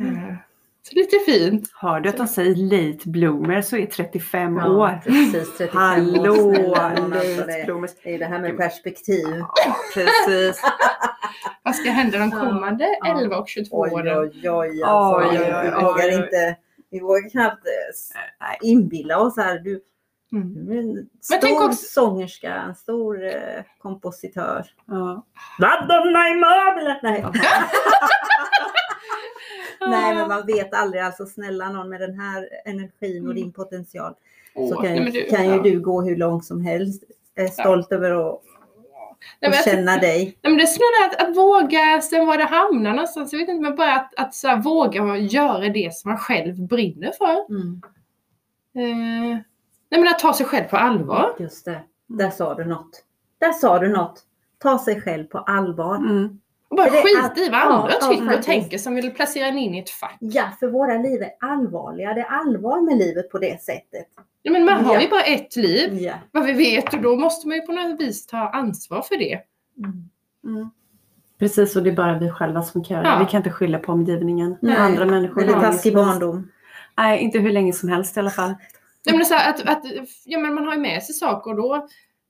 Eh, 0.00 0.34
så 0.82 0.94
lite 0.94 1.16
fint. 1.26 1.70
Hör 1.80 2.00
du 2.00 2.08
att 2.08 2.16
de 2.16 2.28
säger 2.28 2.54
late 2.56 3.08
bloomer 3.08 3.62
så 3.62 3.76
är 3.76 3.86
35 3.86 4.56
Ja, 4.56 4.68
år. 4.70 5.00
precis. 5.04 5.56
35 5.58 5.68
Hallå, 5.80 6.54
alltså 6.74 7.08
late 7.08 7.46
det, 7.46 7.64
bloomers. 7.66 7.90
det 8.04 8.14
är 8.14 8.18
det 8.18 8.24
här 8.26 8.38
med 8.38 8.56
perspektiv. 8.56 9.26
Ja, 9.38 9.76
precis. 9.94 10.62
Vad 11.62 11.74
ska 11.76 11.90
hända 11.90 12.18
de 12.18 12.30
kommande 12.30 12.96
Ja. 13.00 13.20
11 13.20 13.36
och 13.36 13.48
22 13.48 13.80
Oj, 13.82 13.90
åren? 13.92 14.18
oj, 14.18 14.50
oj. 14.50 14.82
Alltså, 14.82 15.28
Oj, 15.30 15.38
oj, 15.40 15.54
oj, 15.54 15.62
vi 15.62 15.70
oj, 15.76 15.82
vågar 15.84 16.04
oj. 16.08 16.14
inte 16.14 16.56
vi 16.90 17.00
vågar 17.00 17.30
knappt 17.30 17.66
eh, 17.66 18.16
Nej. 18.40 18.58
inbilla 18.62 19.18
oss 19.18 19.36
här. 19.36 19.58
Du, 19.58 19.80
Mm. 20.32 20.46
en 20.46 20.66
Men 20.94 21.08
stor 21.20 21.38
tänk 21.40 21.60
också- 21.62 21.84
sångerska, 21.84 22.54
en 22.54 22.74
stor 22.74 23.26
eh, 23.26 23.32
kompositör. 23.78 24.64
Ja. 24.86 25.26
Nej. 27.02 27.24
Nej, 29.90 30.14
men 30.14 30.28
man 30.28 30.46
vet 30.46 30.74
aldrig. 30.74 31.02
Alltså 31.02 31.26
snälla 31.26 31.68
någon 31.72 31.88
med 31.88 32.00
den 32.00 32.20
här 32.20 32.48
energin 32.64 33.24
och 33.26 33.30
Mm. 33.32 33.34
din 33.42 33.52
potential 33.52 34.14
Åh, 34.54 34.68
så 34.68 34.74
kan, 34.76 34.92
nej, 34.92 35.10
du- 35.12 35.36
kan 35.36 35.44
ju 35.44 35.50
ja. 35.56 35.62
du 35.62 35.80
gå 35.80 36.02
hur 36.02 36.16
långt 36.16 36.44
som 36.44 36.60
helst. 36.60 37.04
Jag 37.34 37.44
är 37.44 37.48
stolt 37.50 37.92
över 37.92 38.10
att 38.30 38.40
Nej, 39.40 39.50
men 39.50 39.62
känna 39.62 39.96
dig. 39.96 40.24
Nej, 40.42 40.52
men 40.52 40.56
det 40.56 40.62
är 40.62 40.66
snarare 40.66 41.10
att, 41.10 41.28
att 41.28 41.36
våga, 41.36 42.00
sen 42.00 42.26
var 42.26 42.36
det 42.36 42.44
hamnar 42.44 42.90
någonstans, 42.90 43.32
jag 43.32 43.40
vet 43.40 43.48
inte, 43.48 43.62
men 43.62 43.76
bara 43.76 43.94
att, 43.94 44.14
att 44.16 44.34
så 44.34 44.48
här, 44.48 44.56
våga 44.62 45.16
göra 45.16 45.68
det 45.68 45.94
som 45.94 46.10
man 46.10 46.18
själv 46.18 46.66
brinner 46.66 47.12
för. 47.18 47.54
Mm. 47.54 47.82
Eh, 48.76 49.38
nej 49.90 50.00
men 50.00 50.08
att 50.08 50.18
ta 50.18 50.32
sig 50.32 50.46
själv 50.46 50.64
på 50.64 50.76
allvar. 50.76 51.34
Just 51.38 51.64
det. 51.64 51.80
Där 52.06 52.30
sa 52.30 52.54
du 52.54 52.64
något. 52.64 53.04
Där 53.38 53.52
sa 53.52 53.78
du 53.78 53.88
något. 53.88 54.22
Ta 54.58 54.78
sig 54.78 55.00
själv 55.00 55.24
på 55.24 55.38
allvar. 55.38 55.96
Mm. 55.96 56.40
Och 56.68 56.76
bara 56.76 56.90
skita 56.90 57.26
att- 57.26 57.38
i 57.38 57.48
vad 57.48 57.60
andra 57.60 57.92
ja, 58.00 58.08
tycker 58.08 58.38
och 58.38 58.42
tänker 58.42 58.78
som 58.78 58.94
vill 58.94 59.10
placera 59.10 59.46
en 59.46 59.58
in 59.58 59.74
i 59.74 59.78
ett 59.78 59.90
fack. 59.90 60.16
Ja, 60.20 60.44
för 60.60 60.66
våra 60.66 60.98
liv 60.98 61.22
är 61.22 61.30
allvarliga. 61.40 62.14
Det 62.14 62.20
är 62.20 62.24
allvar 62.30 62.80
med 62.80 62.98
livet 62.98 63.30
på 63.30 63.38
det 63.38 63.62
sättet. 63.62 64.06
Ja, 64.42 64.52
men 64.52 64.64
man 64.64 64.84
har 64.84 64.94
Ja. 64.94 65.00
ju 65.00 65.08
bara 65.08 65.22
ett 65.22 65.56
liv, 65.56 65.94
Ja. 65.94 66.14
vad 66.32 66.44
vi 66.46 66.52
vet, 66.52 66.94
och 66.94 67.00
då 67.02 67.16
måste 67.16 67.48
man 67.48 67.56
ju 67.56 67.62
på 67.62 67.72
något 67.72 68.00
vis 68.00 68.26
ta 68.26 68.48
ansvar 68.48 69.02
för 69.02 69.16
det. 69.16 69.40
Mm. 69.78 70.10
Mm. 70.56 70.70
Precis, 71.38 71.76
och 71.76 71.82
det 71.82 71.90
är 71.90 71.94
bara 71.94 72.18
vi 72.18 72.30
själva 72.30 72.62
som 72.62 72.84
kan 72.84 72.96
göra 72.96 73.18
det. 73.18 73.24
Vi 73.24 73.30
kan 73.30 73.38
inte 73.38 73.50
skylla 73.50 73.78
på 73.78 73.92
omgivningen. 73.92 74.56
Nej. 74.62 74.76
Andra 74.76 75.04
människor. 75.04 75.42
Eller 75.42 75.52
taskig 75.52 75.94
barndom. 75.94 76.50
Nej, 76.96 77.20
inte 77.20 77.38
hur 77.38 77.52
länge 77.52 77.72
som 77.72 77.88
helst 77.88 78.16
i 78.16 78.20
alla 78.20 78.30
fall. 78.30 78.54
Nej, 79.06 79.16
men 79.16 79.26
så 79.26 79.34
här, 79.34 79.50
att, 79.50 79.68
att, 79.68 79.82
ja, 80.24 80.38
men 80.38 80.54
man 80.54 80.66
har 80.66 80.74
ju 80.74 80.80
med 80.80 81.02
sig 81.02 81.14
saker 81.14 81.50
och 81.50 81.56
då, 81.56 81.74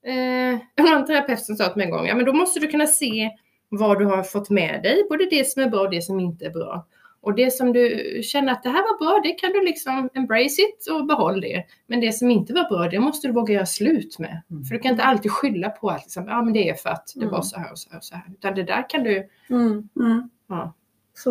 eh, 0.06 0.58
en 0.96 1.06
terapeut 1.06 1.40
som 1.40 1.56
sa 1.56 1.64
till 1.68 1.76
mig 1.76 1.84
en 1.86 1.90
gång, 1.92 2.06
ja 2.06 2.14
men 2.14 2.24
då 2.24 2.32
måste 2.32 2.60
du 2.60 2.66
kunna 2.68 2.86
se 2.86 3.30
vad 3.76 3.98
du 3.98 4.04
har 4.04 4.22
fått 4.22 4.50
med 4.50 4.82
dig, 4.82 5.06
både 5.08 5.26
det 5.30 5.48
som 5.48 5.62
är 5.62 5.68
bra 5.70 5.80
och 5.80 5.90
det 5.90 6.02
som 6.02 6.20
inte 6.20 6.46
är 6.46 6.50
bra. 6.50 6.86
Och 7.20 7.34
det 7.34 7.50
som 7.50 7.72
du 7.72 8.20
känner 8.24 8.52
att 8.52 8.62
det 8.62 8.68
här 8.68 8.82
var 8.82 8.98
bra, 8.98 9.20
det 9.22 9.32
kan 9.32 9.52
du 9.52 9.64
liksom 9.64 10.10
embrace 10.14 10.62
it 10.62 10.86
och 10.90 11.06
behåll 11.06 11.40
det. 11.40 11.64
Men 11.86 12.00
det 12.00 12.12
som 12.12 12.30
inte 12.30 12.52
var 12.54 12.68
bra, 12.68 12.88
det 12.88 13.00
måste 13.00 13.26
du 13.28 13.32
våga 13.32 13.54
göra 13.54 13.66
slut 13.66 14.18
med. 14.18 14.42
Mm. 14.50 14.64
För 14.64 14.74
du 14.74 14.80
kan 14.80 14.90
inte 14.90 15.04
alltid 15.04 15.30
skylla 15.30 15.68
på 15.70 15.88
att 15.90 16.00
liksom, 16.02 16.26
ja 16.28 16.42
men 16.42 16.52
det 16.52 16.68
är 16.68 16.74
för 16.74 16.90
att 16.90 17.12
det 17.14 17.20
Mm. 17.20 17.32
var 17.32 17.42
så 17.42 17.58
här 17.58 17.72
och 17.72 17.78
så 17.78 17.90
här 17.90 17.98
och 17.98 18.04
så 18.04 18.14
här. 18.14 18.24
Utan 18.32 18.54
det 18.54 18.62
där 18.62 18.90
kan 18.90 19.04
du, 19.04 19.28
Mm. 19.50 19.88
Mm. 20.00 20.30
ja. 20.48 20.74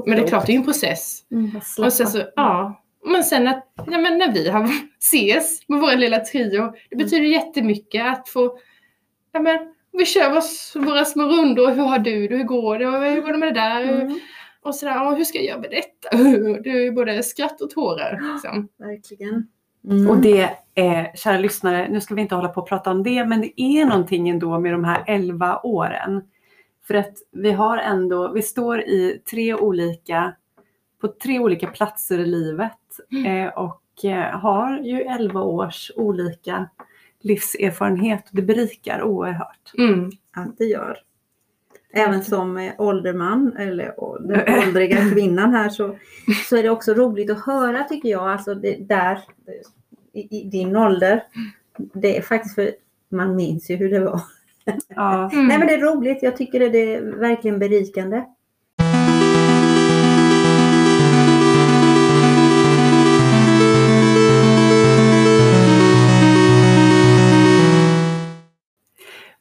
Men 0.05 0.15
det 0.17 0.23
är 0.23 0.27
klart, 0.27 0.45
det 0.45 0.51
är 0.51 0.53
ju 0.53 0.59
en 0.59 0.65
process. 0.65 1.19
Mm. 1.31 1.51
Och 1.85 1.93
sen 1.93 2.07
så, 2.07 2.23
ja. 2.35 2.79
Men 3.05 3.23
sen 3.23 3.47
att, 3.47 3.73
ja, 3.75 3.97
men 3.97 4.17
när 4.17 4.31
vi 4.33 4.49
har 4.49 4.69
ses 4.99 5.69
med 5.69 5.79
vår 5.81 5.95
lilla 5.95 6.19
trio, 6.19 6.73
det 6.89 6.95
betyder 6.95 7.25
jättemycket 7.25 8.05
att 8.05 8.29
få, 8.29 8.57
ja 9.31 9.39
men 9.39 9.72
vi 9.93 10.05
kör 10.05 10.37
oss, 10.37 10.73
våra 10.75 11.05
små 11.05 11.23
rundor, 11.23 11.71
hur 11.71 11.83
har 11.83 11.99
du 11.99 12.27
det, 12.27 12.35
hur 12.35 12.43
går 12.43 12.79
det, 12.79 13.09
hur 13.09 13.21
går 13.21 13.31
det 13.31 13.37
med 13.37 13.47
det 13.53 13.59
där? 13.59 13.83
Mm. 13.83 14.19
Och 14.61 14.75
sådär, 14.75 15.07
och 15.07 15.17
hur 15.17 15.23
ska 15.23 15.37
jag 15.37 15.45
göra 15.45 15.59
med 15.59 15.71
detta? 15.71 16.17
Det 16.63 16.69
är 16.69 16.81
ju 16.81 16.91
både 16.91 17.23
skratt 17.23 17.61
och 17.61 17.69
tårar. 17.69 18.19
Liksom. 18.33 18.67
Verkligen. 18.77 19.47
Mm. 19.89 20.09
Och 20.09 20.17
det 20.17 20.49
är, 20.75 21.15
kära 21.15 21.37
lyssnare, 21.37 21.87
nu 21.89 22.01
ska 22.01 22.15
vi 22.15 22.21
inte 22.21 22.35
hålla 22.35 22.47
på 22.49 22.61
och 22.61 22.67
prata 22.67 22.91
om 22.91 23.03
det, 23.03 23.25
men 23.25 23.41
det 23.41 23.61
är 23.61 23.85
någonting 23.85 24.29
ändå 24.29 24.59
med 24.59 24.71
de 24.71 24.83
här 24.83 25.03
11 25.07 25.59
åren. 25.63 26.21
För 26.87 26.93
att 26.93 27.13
vi 27.31 27.51
har 27.51 27.77
ändå, 27.77 28.31
vi 28.33 28.41
står 28.41 28.81
i 28.81 29.21
tre 29.29 29.53
olika, 29.55 30.33
på 31.01 31.07
tre 31.07 31.39
olika 31.39 31.67
platser 31.67 32.19
i 32.19 32.25
livet 32.25 32.71
Mm. 33.11 33.25
eh, 33.47 33.53
och 33.53 34.05
eh, 34.05 34.39
har 34.39 34.79
ju 34.79 35.01
11 35.01 35.41
års 35.41 35.91
olika 35.95 36.69
livserfarenhet. 37.23 38.23
Det 38.31 38.41
berikar 38.41 39.03
oerhört. 39.03 39.73
Mm. 39.77 40.11
Att 40.31 40.57
det 40.57 40.65
gör. 40.65 40.97
Även 41.93 42.23
som 42.23 42.57
eh, 42.57 42.73
ålderman 42.77 43.57
eller 43.57 43.93
den 44.27 44.59
åldriga 44.67 45.09
kvinnan 45.11 45.53
här 45.53 45.69
så, 45.69 45.97
så 46.49 46.57
är 46.57 46.63
det 46.63 46.69
också 46.69 46.93
roligt 46.93 47.29
att 47.29 47.45
höra 47.45 47.83
tycker 47.83 48.09
jag. 48.09 48.31
Alltså 48.31 48.55
det, 48.55 48.75
där 48.75 49.19
i, 50.13 50.39
i 50.39 50.49
din 50.49 50.75
ålder. 50.75 51.23
Det 51.77 52.17
är 52.17 52.21
faktiskt 52.21 52.55
för 52.55 52.71
man 53.09 53.35
minns 53.35 53.69
ju 53.69 53.75
hur 53.75 53.89
det 53.89 53.99
var. 53.99 54.21
Ja. 54.87 55.31
Mm. 55.33 55.47
Nej 55.47 55.57
men 55.57 55.67
det 55.67 55.73
är 55.73 55.81
roligt. 55.81 56.23
Jag 56.23 56.37
tycker 56.37 56.59
det 56.69 56.95
är 56.95 57.01
verkligen 57.01 57.59
berikande. 57.59 58.23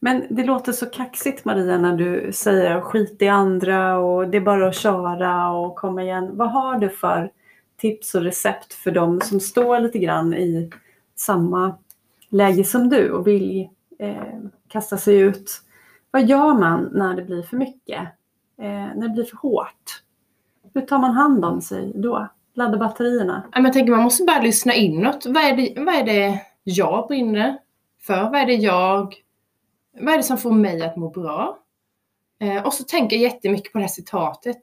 Men 0.03 0.25
det 0.29 0.43
låter 0.43 0.71
så 0.71 0.85
kaxigt 0.85 1.45
Maria 1.45 1.77
när 1.77 1.95
du 1.95 2.31
säger 2.33 2.81
skit 2.81 3.21
i 3.21 3.27
andra 3.27 3.97
och 3.97 4.27
det 4.27 4.37
är 4.37 4.41
bara 4.41 4.67
att 4.67 4.75
köra 4.75 5.51
och 5.51 5.75
komma 5.75 6.03
igen. 6.03 6.37
Vad 6.37 6.51
har 6.51 6.79
du 6.79 6.89
för 6.89 7.31
tips 7.77 8.15
och 8.15 8.21
recept 8.21 8.73
för 8.73 8.91
dem 8.91 9.21
som 9.21 9.39
står 9.39 9.79
lite 9.79 9.99
grann 9.99 10.33
i 10.33 10.69
samma 11.15 11.75
läge 12.29 12.63
som 12.63 12.89
du 12.89 13.11
och 13.11 13.27
vill 13.27 13.69
eh, 13.99 14.39
kasta 14.67 14.97
sig 14.97 15.19
ut? 15.19 15.61
Vad 16.11 16.25
gör 16.25 16.53
man 16.53 16.89
när 16.93 17.15
det 17.15 17.23
blir 17.23 17.43
för 17.43 17.57
mycket? 17.57 18.01
Eh, 18.61 18.95
när 18.95 19.07
det 19.07 19.13
blir 19.13 19.23
för 19.23 19.37
hårt? 19.37 20.01
Hur 20.73 20.81
tar 20.81 20.99
man 20.99 21.11
hand 21.11 21.45
om 21.45 21.61
sig 21.61 21.91
då? 21.95 22.27
Ladda 22.53 22.77
batterierna? 22.77 23.43
Jag 23.53 23.73
tänker 23.73 23.91
man 23.91 24.03
måste 24.03 24.23
bara 24.23 24.41
lyssna 24.41 24.73
inåt. 24.73 25.25
Vad 25.25 25.43
är, 25.43 25.55
det, 25.55 25.73
vad 25.77 25.95
är 25.95 26.03
det 26.03 26.41
jag 26.63 27.07
brinner 27.07 27.57
för? 28.01 28.23
Vad 28.23 28.35
är 28.35 28.45
det 28.45 28.53
jag... 28.55 29.22
Vad 29.99 30.13
är 30.13 30.17
det 30.17 30.23
som 30.23 30.37
får 30.37 30.51
mig 30.51 30.81
att 30.81 30.97
må 30.97 31.09
bra? 31.09 31.59
Eh, 32.39 32.65
och 32.65 32.73
så 32.73 32.83
tänker 32.83 33.15
jag 33.15 33.23
jättemycket 33.23 33.71
på 33.71 33.77
det 33.77 33.83
här 33.83 33.89
citatet. 33.89 34.61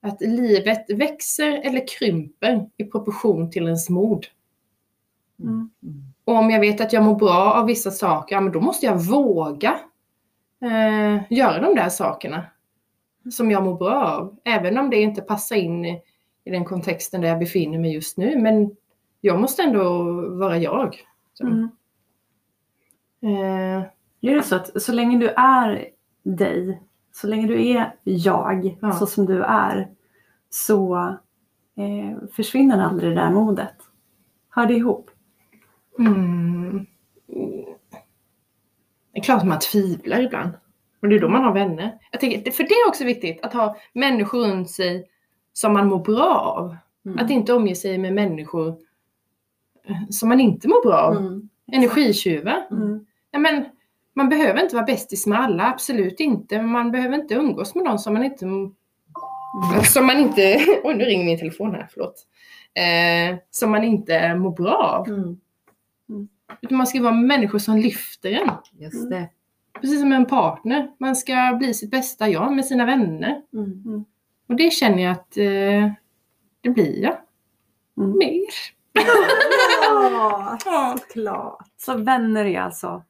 Att 0.00 0.20
livet 0.20 0.90
växer 0.90 1.52
eller 1.52 1.88
krymper 1.98 2.70
i 2.76 2.84
proportion 2.84 3.50
till 3.50 3.64
ens 3.64 3.90
mod. 3.90 4.26
Mm. 5.40 5.70
Och 6.24 6.34
om 6.34 6.50
jag 6.50 6.60
vet 6.60 6.80
att 6.80 6.92
jag 6.92 7.02
mår 7.02 7.14
bra 7.14 7.52
av 7.52 7.66
vissa 7.66 7.90
saker, 7.90 8.36
ja, 8.36 8.40
men 8.40 8.52
då 8.52 8.60
måste 8.60 8.86
jag 8.86 8.96
våga 8.96 9.78
eh, 10.62 11.32
göra 11.32 11.60
de 11.60 11.74
där 11.74 11.88
sakerna. 11.88 12.46
som 13.32 13.50
jag 13.50 13.64
mår 13.64 13.74
bra 13.74 14.04
av. 14.04 14.36
Även 14.44 14.78
om 14.78 14.90
det 14.90 15.00
inte 15.00 15.22
passar 15.22 15.56
in 15.56 15.84
i, 15.84 16.02
i 16.44 16.50
den 16.50 16.64
kontexten 16.64 17.20
där 17.20 17.28
jag 17.28 17.38
befinner 17.38 17.78
mig 17.78 17.94
just 17.94 18.16
nu. 18.16 18.38
Men 18.38 18.76
jag 19.20 19.40
måste 19.40 19.62
ändå 19.62 20.02
vara 20.30 20.58
jag. 20.58 20.96
Mm. 21.40 21.68
Eh, 23.22 23.84
Är 24.30 24.36
det 24.36 24.42
så 24.42 24.56
att 24.56 24.82
så 24.82 24.92
länge 24.92 25.18
du 25.18 25.28
är 25.28 25.88
dig, 26.22 26.82
så 27.12 27.26
länge 27.26 27.46
du 27.46 27.68
är 27.68 27.94
jag, 28.04 28.78
Ja. 28.80 28.92
så 28.92 29.06
som 29.06 29.26
du 29.26 29.42
är, 29.42 29.88
så 30.50 30.96
eh, 31.76 32.28
försvinner 32.32 32.78
aldrig 32.84 33.10
det 33.10 33.14
där 33.16 33.30
modet. 33.30 33.74
Hör 34.50 34.66
det 34.66 34.74
ihop? 34.74 35.10
mm, 35.98 36.86
det 39.12 39.18
är 39.18 39.22
klart 39.22 39.40
att 39.40 39.48
man 39.48 39.58
tvivlar 39.58 40.20
ibland. 40.20 40.50
Och 41.02 41.08
det 41.08 41.16
är 41.16 41.20
då 41.20 41.28
man 41.28 41.44
har 41.44 41.52
vänner. 41.52 41.98
Jag 42.10 42.20
tänker, 42.20 42.50
för 42.50 42.62
det 42.62 42.74
är 42.74 42.88
också 42.88 43.04
viktigt 43.04 43.44
att 43.44 43.52
ha 43.52 43.76
människor 43.92 44.46
runt 44.46 44.70
sig 44.70 45.08
som 45.52 45.72
man 45.72 45.88
mår 45.88 45.98
bra 45.98 46.38
av. 46.38 46.76
Mm. 47.06 47.18
Att 47.18 47.30
inte 47.30 47.52
omge 47.52 47.74
sig 47.74 47.98
med 47.98 48.12
människor 48.12 48.68
eh, 49.84 50.08
som 50.10 50.28
man 50.28 50.40
inte 50.40 50.68
mår 50.68 50.82
bra 50.82 50.96
av. 50.96 51.16
Mm. 51.16 51.48
Energitjuvar. 51.72 52.66
Mm. 52.70 53.06
Ja, 53.30 53.38
men, 53.38 53.64
man 54.14 54.28
behöver 54.28 54.62
inte 54.62 54.74
vara 54.74 54.86
bästis 54.86 55.26
med 55.26 55.40
alla, 55.40 55.66
absolut 55.66 56.20
inte. 56.20 56.56
Men 56.58 56.70
man 56.70 56.90
behöver 56.92 57.14
inte 57.14 57.34
umgås 57.34 57.74
med 57.74 57.84
någon 57.84 57.98
som 57.98 58.14
man 58.14 58.24
inte... 58.24 58.46
Som 59.92 60.06
man 60.06 60.18
inte... 60.18 60.64
Oj, 60.84 60.94
nu 60.94 61.04
ringer 61.04 61.24
min 61.24 61.38
telefon 61.38 61.74
här, 61.74 61.88
förlåt. 61.92 62.26
Eh, 62.74 63.38
som 63.50 63.70
man 63.70 63.84
inte 63.84 64.34
mår 64.34 64.50
bra 64.50 64.74
av. 64.74 65.08
Mm. 65.08 65.38
Utan 66.62 66.78
man 66.78 66.86
ska 66.86 67.02
vara 67.02 67.12
människor 67.12 67.58
som 67.58 67.76
lyfter 67.76 68.30
en. 68.32 68.50
Just 68.72 69.10
det. 69.10 69.28
Precis 69.80 70.00
som 70.00 70.12
en 70.12 70.26
partner. 70.26 70.90
Man 70.98 71.16
ska 71.16 71.56
bli 71.58 71.74
sitt 71.74 71.90
bästa 71.90 72.28
jag 72.28 72.52
med 72.52 72.64
sina 72.64 72.86
vänner. 72.86 73.42
Mm. 73.52 74.04
Och 74.48 74.56
det 74.56 74.72
känner 74.72 75.02
jag 75.02 75.12
att 75.12 75.36
eh, 75.36 75.92
det 76.60 76.70
blir 76.70 77.02
jag. 77.02 77.16
Mm. 77.98 78.18
Mer. 78.18 78.44
Ja, 78.92 80.58
Ja. 80.64 80.96
såklart. 81.00 81.66
Så 81.76 81.96
vänner 81.96 82.44
är 82.44 82.60
alltså 82.60 83.02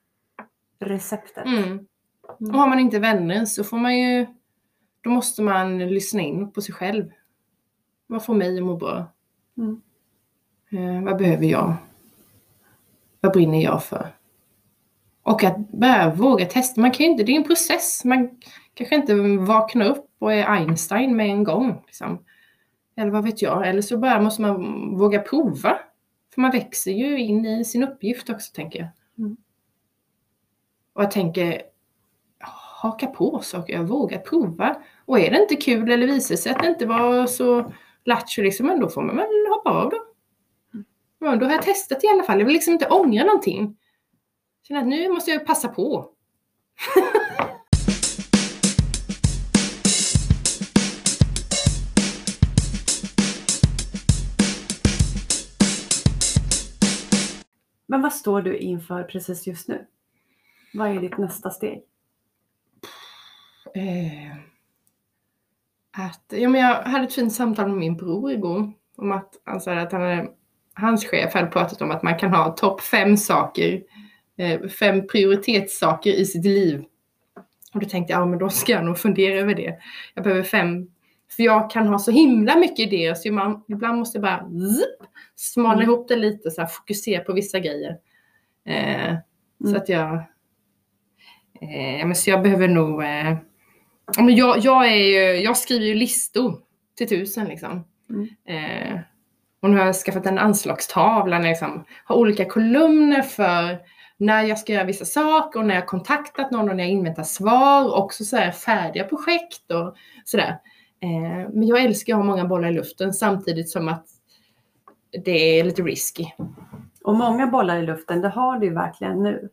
receptet. 0.79 1.47
Mm. 1.47 1.87
Och 2.39 2.59
har 2.59 2.69
man 2.69 2.79
inte 2.79 2.99
vänner 2.99 3.45
så 3.45 3.65
får 3.65 3.79
man 3.79 3.99
ju, 3.99 4.27
då 5.01 5.11
måste 5.11 5.43
man 5.43 5.79
lyssna 5.79 6.23
in 6.23 6.53
på 6.53 6.63
sig 6.63 6.75
själv. 6.75 7.11
Vad 8.07 8.25
får 8.25 8.35
mig 8.35 8.59
att 8.59 8.65
må 8.65 8.77
bra? 8.77 9.13
Mm. 9.59 9.81
Eh, 10.71 11.05
vad 11.05 11.19
behöver 11.19 11.47
jag? 11.47 11.75
Vad 13.21 13.33
brinner 13.33 13.63
jag 13.63 13.85
för? 13.85 14.15
Och 15.23 15.45
att 15.45 15.69
bara 15.69 16.15
våga 16.15 16.47
testa. 16.47 16.81
Man 16.81 16.91
kan 16.91 17.07
ju 17.07 17.13
inte, 17.13 17.25
det 17.25 17.33
är 17.33 17.37
en 17.37 17.45
process. 17.45 18.05
Man 18.05 18.41
kanske 18.75 18.95
inte 18.95 19.15
vaknar 19.39 19.87
upp 19.87 20.11
och 20.19 20.33
är 20.33 20.45
Einstein 20.45 21.17
med 21.17 21.27
en 21.27 21.45
gång. 21.45 21.83
Liksom. 21.87 22.19
Eller 22.97 23.11
vad 23.11 23.25
vet 23.25 23.43
jag. 23.43 23.69
Eller 23.69 23.83
så 23.83 23.99
bara 23.99 24.21
måste 24.21 24.43
man 24.43 24.97
våga 24.99 25.21
prova. 25.21 25.79
För 26.35 26.41
man 26.41 26.51
växer 26.51 26.91
ju 26.91 27.19
in 27.19 27.47
i 27.47 27.65
sin 27.65 27.83
uppgift 27.83 28.31
också 28.31 28.53
tänker 28.55 28.79
jag. 28.79 28.89
Och 30.95 31.03
jag 31.03 31.11
tänker, 31.11 31.63
haka 32.83 33.07
på 33.07 33.41
saker, 33.43 33.75
jag 33.75 33.85
vågar 33.85 34.19
prova. 34.19 34.77
Och 35.05 35.19
är 35.19 35.31
det 35.31 35.43
inte 35.43 35.57
kul 35.57 35.91
eller 35.91 36.07
visar 36.07 36.37
sig 36.37 36.53
att 36.53 36.63
det 36.63 36.69
inte 36.69 36.87
var 36.87 37.27
så 37.27 37.73
lattjo 38.05 38.43
liksom, 38.43 38.67
men 38.67 38.81
då 38.81 38.89
får 38.89 39.03
man 39.03 39.17
väl 39.17 39.47
hoppa 39.49 39.71
av 39.71 39.91
då. 39.91 39.97
Ja, 41.19 41.37
då 41.37 41.47
har 41.47 41.53
jag 41.53 41.63
testat 41.63 42.05
i 42.05 42.09
alla 42.09 42.23
fall. 42.23 42.39
Jag 42.39 42.47
vill 42.47 42.55
liksom 42.55 42.73
inte 42.73 42.89
ångra 42.89 43.25
någonting. 43.25 43.77
Känner 44.69 44.81
att 44.81 44.87
nu 44.87 45.09
måste 45.09 45.31
jag 45.31 45.47
passa 45.47 45.69
på. 45.69 46.11
Men 57.87 58.03
vad 58.03 58.13
står 58.13 58.43
du 58.43 58.59
inför 58.59 59.03
precis 59.03 59.47
just 59.47 59.69
nu? 59.69 59.87
Vad 60.75 60.89
är 60.97 61.01
ditt 61.01 61.19
nästa 61.19 61.51
steg? 61.51 61.83
Eh, 63.75 64.37
att, 65.97 66.25
ja, 66.29 66.49
men 66.49 66.61
jag 66.61 66.75
hade 66.83 67.05
ett 67.05 67.15
fint 67.15 67.33
samtal 67.33 67.69
med 67.69 67.77
min 67.77 67.97
bror 67.97 68.33
igår. 68.33 68.73
Om 68.97 69.13
att, 69.13 69.35
sa 69.63 69.73
att 69.73 69.93
han 69.93 70.01
hade, 70.03 70.29
hans 70.75 71.07
chef 71.07 71.35
hade 71.35 71.47
pratat 71.47 71.83
om 71.83 71.91
att 71.91 72.03
man 72.03 72.19
kan 72.19 72.31
ha 72.35 72.51
topp 72.51 72.81
fem 72.81 73.17
saker. 73.17 73.83
Eh, 74.37 74.69
fem 74.69 75.07
prioritetssaker 75.07 76.11
i 76.13 76.25
sitt 76.25 76.45
liv. 76.45 76.85
Och 77.75 77.81
då 77.81 77.89
tänkte 77.89 78.13
jag, 78.13 78.21
ja 78.21 78.27
men 78.27 78.39
då 78.39 78.49
ska 78.49 78.73
jag 78.73 78.85
nog 78.85 78.99
fundera 78.99 79.35
över 79.41 79.55
det. 79.55 79.79
Jag 80.15 80.25
behöver 80.25 80.43
fem. 80.43 80.91
För 81.37 81.43
jag 81.43 81.71
kan 81.71 81.87
ha 81.87 81.99
så 81.99 82.11
himla 82.11 82.57
mycket 82.57 82.79
idéer 82.87 83.15
så 83.15 83.33
man, 83.33 83.63
ibland 83.69 83.99
måste 83.99 84.19
jag 84.19 84.23
bara 84.23 84.49
zip, 84.77 85.09
smala 85.37 85.75
Mm. 85.75 85.85
ihop 85.85 86.09
det 86.09 86.17
lite 86.17 86.51
så 86.51 86.61
här, 86.61 86.69
fokusera 86.69 87.25
på 87.25 87.33
vissa 87.33 87.59
grejer. 87.59 87.97
Eh, 88.67 89.15
Så 89.63 89.69
Mm. 89.69 89.81
att 89.83 89.89
jag... 89.89 90.23
Eh, 91.71 92.07
men 92.07 92.15
så 92.15 92.31
jag 92.31 92.43
behöver 92.43 92.69
nog... 92.69 93.03
Eh, 93.03 93.37
men 94.19 94.37
jag, 94.37 94.59
jag, 94.59 94.87
är 94.87 94.97
ju, 94.97 95.43
jag 95.43 95.57
skriver 95.57 95.87
ju 95.87 95.95
listor 95.95 96.59
till 96.97 97.09
tusen 97.09 97.47
liksom. 97.47 97.85
Mm. 98.11 98.29
Eh, 98.49 99.01
och 99.63 99.71
nu 99.71 99.79
har 99.79 99.87
jag 99.87 99.95
skaffat 99.95 100.27
en 100.27 100.39
anslagstavla, 100.39 101.39
när 101.39 101.45
jag 101.45 101.53
liksom, 101.53 101.85
har 102.05 102.17
olika 102.17 102.45
kolumner 102.45 103.23
för 103.23 103.79
när 104.17 104.43
jag 104.43 104.59
ska 104.59 104.73
göra 104.73 104.85
vissa 104.85 105.05
saker 105.05 105.61
och 105.61 105.67
när 105.67 105.75
jag 105.75 105.87
kontaktat 105.87 106.51
någon 106.51 106.69
och 106.69 106.77
när 106.77 106.85
jag 106.85 106.93
inväntar 106.93 107.23
svar. 107.23 107.95
Också 107.95 108.25
så 108.25 108.37
här 108.37 108.51
färdiga 108.51 109.05
projekt 109.05 109.71
och 109.71 109.97
sådär. 110.25 110.59
Eh, 111.03 111.51
men 111.53 111.67
jag 111.67 111.83
älskar 111.83 112.13
att 112.13 112.19
ha 112.19 112.25
många 112.25 112.45
bollar 112.45 112.69
i 112.69 112.73
luften 112.73 113.13
samtidigt 113.13 113.71
som 113.71 113.89
att 113.89 114.07
det 115.25 115.61
är 115.61 115.65
lite 115.65 115.83
risky. 115.83 116.27
Och 117.05 117.15
många 117.15 117.47
bollar 117.47 117.79
i 117.79 117.87
luften, 117.87 118.21
det 118.21 118.29
har 118.29 118.59
du 118.59 118.67
ju 118.67 118.75
verkligen 118.75 119.23
nu. 119.23 119.49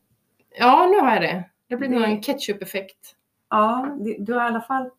Ja, 0.60 0.88
nu 0.92 1.00
har 1.00 1.14
jag 1.14 1.22
det. 1.22 1.44
Det 1.72 1.78
blir 1.78 1.90
nog 1.90 2.04
en 2.04 2.22
ketchup-effekt. 2.22 3.16
Ja, 3.50 3.96
det- 4.00 4.18
du 4.20 4.34
har 4.34 4.42
i 4.42 4.48
alla 4.48 4.62
fall 4.62 4.90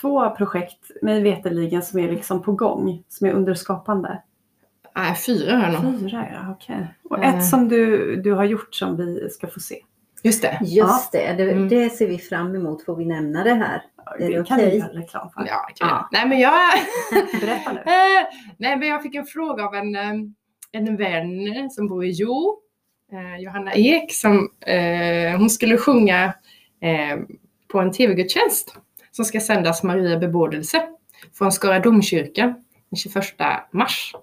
två 0.00 0.30
projekt, 0.30 0.90
mig 1.02 1.22
veterligen, 1.22 1.82
som 1.82 2.00
är 2.00 2.08
liksom 2.12 2.42
på 2.42 2.52
gång, 2.52 3.02
som 3.08 3.26
är 3.26 3.32
under 3.32 3.54
skapande. 3.54 4.22
Nej, 4.96 5.14
fyra 5.16 5.56
har 5.56 5.72
jag 5.72 5.84
nog. 5.84 6.00
Fyra, 6.00 6.26
ja, 6.32 6.52
okej. 6.52 6.86
Och 7.10 7.24
Eh. 7.24 7.34
ett 7.38 7.46
som 7.46 7.68
du, 7.68 8.16
du 8.16 8.32
har 8.32 8.44
gjort 8.44 8.74
som 8.74 8.96
vi 8.96 9.30
ska 9.30 9.46
få 9.46 9.60
se. 9.60 9.76
Just 10.22 10.42
det. 10.42 10.58
Just 10.62 11.12
det, 11.12 11.32
det, 11.32 11.50
Mm. 11.52 11.68
det 11.68 11.90
ser 11.90 12.06
vi 12.08 12.18
fram 12.18 12.54
emot. 12.54 12.84
Får 12.84 12.96
vi 12.96 13.04
nämna 13.04 13.44
det 13.44 13.54
här? 13.54 13.82
Det, 14.18 14.24
Är 14.24 14.38
det 14.38 14.46
kan 14.48 14.56
vi 14.56 14.66
okej? 14.66 14.78
göra 14.78 14.88
reklam 14.88 15.30
för. 15.30 15.40
Ja, 15.46 15.68
kan 15.76 15.88
Ja. 15.88 16.08
Nej, 16.12 16.28
men 16.28 16.40
jag... 16.40 16.52
Berätta 17.40 17.72
nu. 17.72 17.78
Eh, 17.78 18.26
Nej, 18.58 18.76
men 18.76 18.88
jag 18.88 19.02
fick 19.02 19.14
en 19.14 19.26
fråga 19.26 19.64
av 19.66 19.74
en, 19.74 19.94
eh, 19.96 20.12
en 20.72 20.96
vän 20.96 21.70
som 21.70 21.88
bor 21.88 22.04
i 22.04 22.10
Jo, 22.10 22.58
eh, 22.60 22.67
Eh, 23.12 23.38
Johanna 23.40 23.72
Ek, 23.74 24.12
som 24.12 24.50
eh, 24.60 25.38
hon 25.38 25.50
skulle 25.50 25.78
sjunga 25.78 26.34
eh, 26.80 27.18
på 27.68 27.80
en 27.80 27.92
tv-gudstjänst 27.92 28.76
som 29.10 29.24
ska 29.24 29.40
sändas 29.40 29.82
Maria 29.82 30.18
bebådelse 30.18 30.82
från 31.38 31.52
Skara 31.52 31.78
domkyrka 31.78 32.54
den 32.90 32.96
21 32.96 33.24
mars. 33.70 34.14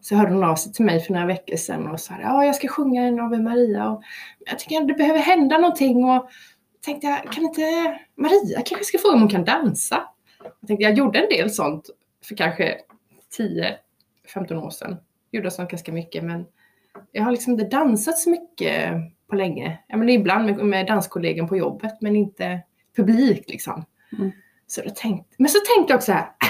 Så 0.00 0.14
hörde 0.14 0.34
hon 0.34 0.44
av 0.44 0.56
sig 0.56 0.72
till 0.72 0.84
mig 0.84 1.00
för 1.00 1.12
några 1.12 1.26
veckor 1.26 1.56
sedan 1.56 1.88
och 1.88 2.00
sa 2.00 2.14
ja, 2.22 2.44
jag 2.44 2.54
ska 2.54 2.68
sjunga 2.68 3.02
en 3.02 3.20
Ave 3.20 3.38
Maria 3.38 3.88
och 3.90 4.02
jag 4.46 4.58
tycker 4.58 4.80
att 4.80 4.88
det 4.88 4.94
behöver 4.94 5.20
hända 5.20 5.58
någonting 5.58 6.04
och 6.04 6.28
tänkte 6.84 7.06
jag, 7.06 7.32
kan 7.32 7.44
inte 7.44 7.98
Maria 8.16 8.62
kanske 8.66 8.84
ska 8.84 8.98
fråga 8.98 9.14
om 9.14 9.20
hon 9.20 9.30
kan 9.30 9.44
dansa? 9.44 10.02
Jag 10.60 10.68
tänkte 10.68 10.82
jag 10.82 10.94
gjorde 10.94 11.18
en 11.18 11.28
del 11.28 11.50
sånt 11.50 11.90
för 12.24 12.36
kanske 12.36 12.78
10-15 13.38 14.54
år 14.54 14.70
sedan. 14.70 14.96
Gjorde 15.32 15.50
sånt 15.50 15.70
ganska 15.70 15.92
mycket 15.92 16.24
men 16.24 16.44
jag 17.12 17.24
har 17.24 17.32
liksom 17.32 17.52
inte 17.52 17.64
dansat 17.64 18.18
så 18.18 18.30
mycket 18.30 18.92
på 19.30 19.36
länge. 19.36 19.78
Jag 19.86 19.98
menar, 19.98 20.12
ibland 20.12 20.46
med, 20.46 20.56
med 20.64 20.86
danskollegan 20.86 21.48
på 21.48 21.56
jobbet 21.56 21.92
men 22.00 22.16
inte 22.16 22.60
publik 22.96 23.44
liksom. 23.48 23.84
Mm. 24.18 24.30
Så 24.66 24.82
då 24.82 24.90
tänkte, 24.90 25.34
men 25.38 25.48
så 25.48 25.58
tänkte 25.58 25.92
jag 25.92 25.98
också 25.98 26.06
så 26.06 26.12
här, 26.12 26.22
äh, 26.22 26.48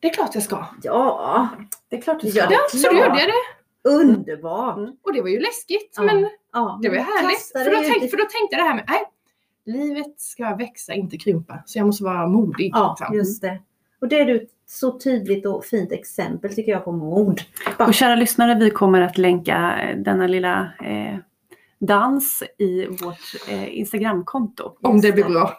det 0.00 0.08
är 0.08 0.12
klart 0.12 0.34
jag 0.34 0.42
ska. 0.42 0.66
Ja, 0.82 1.48
Det 1.88 1.96
är 1.96 2.00
klart 2.00 2.20
du 2.20 2.30
ska. 2.30 2.40
Ja. 2.50 2.58
Så 2.70 2.90
då 2.90 2.96
gjorde 2.96 3.20
jag 3.20 3.28
det. 3.28 3.90
underbart. 3.90 4.76
Mm. 4.76 4.96
Och 5.02 5.12
det 5.12 5.20
var 5.22 5.28
ju 5.28 5.40
läskigt 5.40 5.94
Ja. 5.96 6.02
men 6.02 6.28
Ja, 6.52 6.78
det 6.82 6.88
var 6.88 6.96
ju 6.96 7.02
härligt. 7.02 7.52
För 7.52 7.70
då, 7.70 7.80
tänkte, 7.82 8.08
för 8.08 8.16
då 8.16 8.24
tänkte 8.24 8.56
jag 8.56 8.60
det 8.60 8.68
här 8.68 8.74
med, 8.74 8.84
nej, 8.88 9.04
livet 9.64 10.20
ska 10.20 10.56
växa, 10.56 10.94
inte 10.94 11.16
krympa. 11.16 11.62
Så 11.66 11.78
jag 11.78 11.86
måste 11.86 12.04
vara 12.04 12.26
modig. 12.26 12.70
Ja, 12.74 12.96
liksom. 13.00 13.16
just 13.16 13.42
det. 13.42 13.62
Och 14.00 14.08
det 14.08 14.18
är 14.20 14.24
du 14.26 14.46
så 14.68 14.98
tydligt 14.98 15.46
och 15.46 15.64
fint 15.64 15.92
exempel 15.92 16.54
tycker 16.54 16.72
jag 16.72 16.84
på 16.84 16.92
mod. 16.92 17.40
Och 17.78 17.94
kära 17.94 18.14
lyssnare, 18.16 18.54
vi 18.54 18.70
kommer 18.70 19.00
att 19.00 19.18
länka 19.18 19.78
eh, 19.82 19.96
denna 19.98 20.26
lilla 20.26 20.72
eh, 20.84 21.18
dans 21.78 22.42
i 22.58 22.86
vårt 22.86 23.48
eh, 23.48 23.78
Instagramkonto. 23.78 24.76
Om 24.82 25.00
det 25.00 25.12
blir 25.12 25.24
bra. 25.24 25.58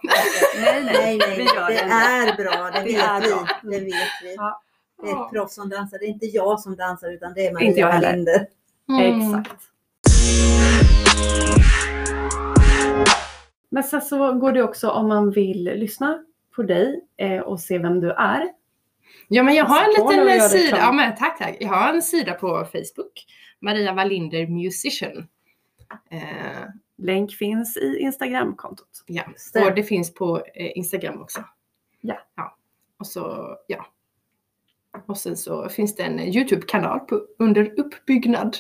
Nej, 0.62 0.84
Nej, 0.84 1.18
nej, 1.18 1.38
vi 1.38 1.44
gör 1.44 1.68
det 1.68 1.74
det. 1.74 1.82
är 1.82 2.36
bra. 2.38 2.72
Det 2.74 2.80
Det 2.80 2.86
vet 2.86 3.02
är 3.04 3.22
vi. 3.22 3.28
bra. 3.30 3.48
Det 3.64 3.80
vet 3.80 3.94
vi. 4.24 4.36
Ja. 4.38 4.62
Det 5.04 5.10
är 5.10 5.26
ett 5.26 5.32
proffs 5.32 5.56
som 5.56 5.70
dansar. 5.70 5.98
Det 6.00 6.06
är 6.06 6.10
inte 6.10 6.26
jag 6.26 6.60
som 6.60 6.76
dansar 6.76 7.12
utan 7.14 7.34
det 7.34 7.48
är 7.48 7.54
Maria 7.54 7.68
Inte 7.68 7.80
jag 7.80 7.88
heller. 7.92 8.08
Wallinder. 8.10 8.48
Mm. 8.90 9.22
Exakt. 9.38 9.62
Men 13.70 13.84
sen 13.84 14.02
så 14.02 14.34
går 14.34 14.52
det 14.52 14.64
också 14.64 14.90
om 14.90 15.08
man 15.08 15.32
vill 15.32 15.64
lyssna 15.64 16.20
på 16.56 16.64
dig 16.64 17.02
eh, 17.18 17.40
och 17.40 17.60
se 17.60 17.78
vem 17.78 18.00
du 18.00 18.12
är. 18.12 18.50
Ja, 19.28 19.44
men 19.44 19.56
jag 19.56 19.66
har 19.66 19.84
en 19.84 19.90
liten 19.90 20.28
gör 20.28 20.40
sida. 20.40 20.78
Ja, 20.78 20.92
men 20.92 21.16
tack, 21.16 21.38
tack. 21.38 21.58
Jag 21.60 21.70
har 21.70 21.94
en 21.94 22.02
sida 22.02 22.34
på 22.34 22.66
Facebook. 22.66 23.26
Maria 23.60 23.94
Wallinder 23.94 24.48
Musician. 24.48 25.28
Eh, 26.12 26.68
Länk 26.98 27.32
finns 27.32 27.78
i 27.78 27.98
Instagramkontot. 28.00 29.04
ja, 29.08 29.24
det. 29.54 29.66
och 29.66 29.76
det 29.76 29.84
finns 29.84 30.14
på 30.14 30.38
eh, 30.56 30.78
Instagram 30.78 31.22
också. 31.22 31.44
Ja. 32.02 32.20
ja. 32.36 32.58
Och 33.00 33.08
så, 33.08 33.56
ja. 33.68 33.86
Och 35.06 35.18
sen 35.18 35.38
så 35.38 35.70
finns 35.70 35.96
det 35.96 36.04
en 36.04 36.20
YouTube-kanal 36.20 37.00
på, 37.00 37.22
under 37.40 37.80
uppbyggnad. 37.80 38.58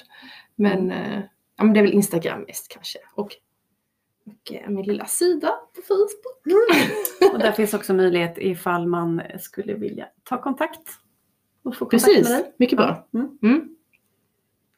Men, 0.56 0.92
eh, 0.92 1.20
ja, 1.58 1.64
men 1.64 1.74
det 1.74 1.80
är 1.80 1.84
väl 1.84 1.94
Instagram 1.94 2.42
mest 2.42 2.68
kanske. 2.68 3.00
Och, 3.16 3.30
och 4.28 4.72
min 4.72 4.86
lilla 4.86 5.06
sida 5.06 5.48
på 5.76 5.82
Facebook. 5.82 7.34
Och 7.34 7.40
där 7.40 7.52
finns 7.52 7.74
också 7.74 7.94
möjlighet 7.94 8.34
ifall 8.38 8.88
man 8.88 9.22
skulle 9.40 9.74
vilja 9.74 10.08
ta 10.24 10.42
kontakt. 10.42 10.90
Och 11.64 11.76
få 11.76 11.86
kontakt 11.86 12.08
med 12.08 12.16
Precis, 12.16 12.38
dig. 12.38 12.54
mycket 12.58 12.78
bra. 12.78 13.08
Ja, 13.12 13.20
mm. 13.20 13.38
Mm. 13.44 13.70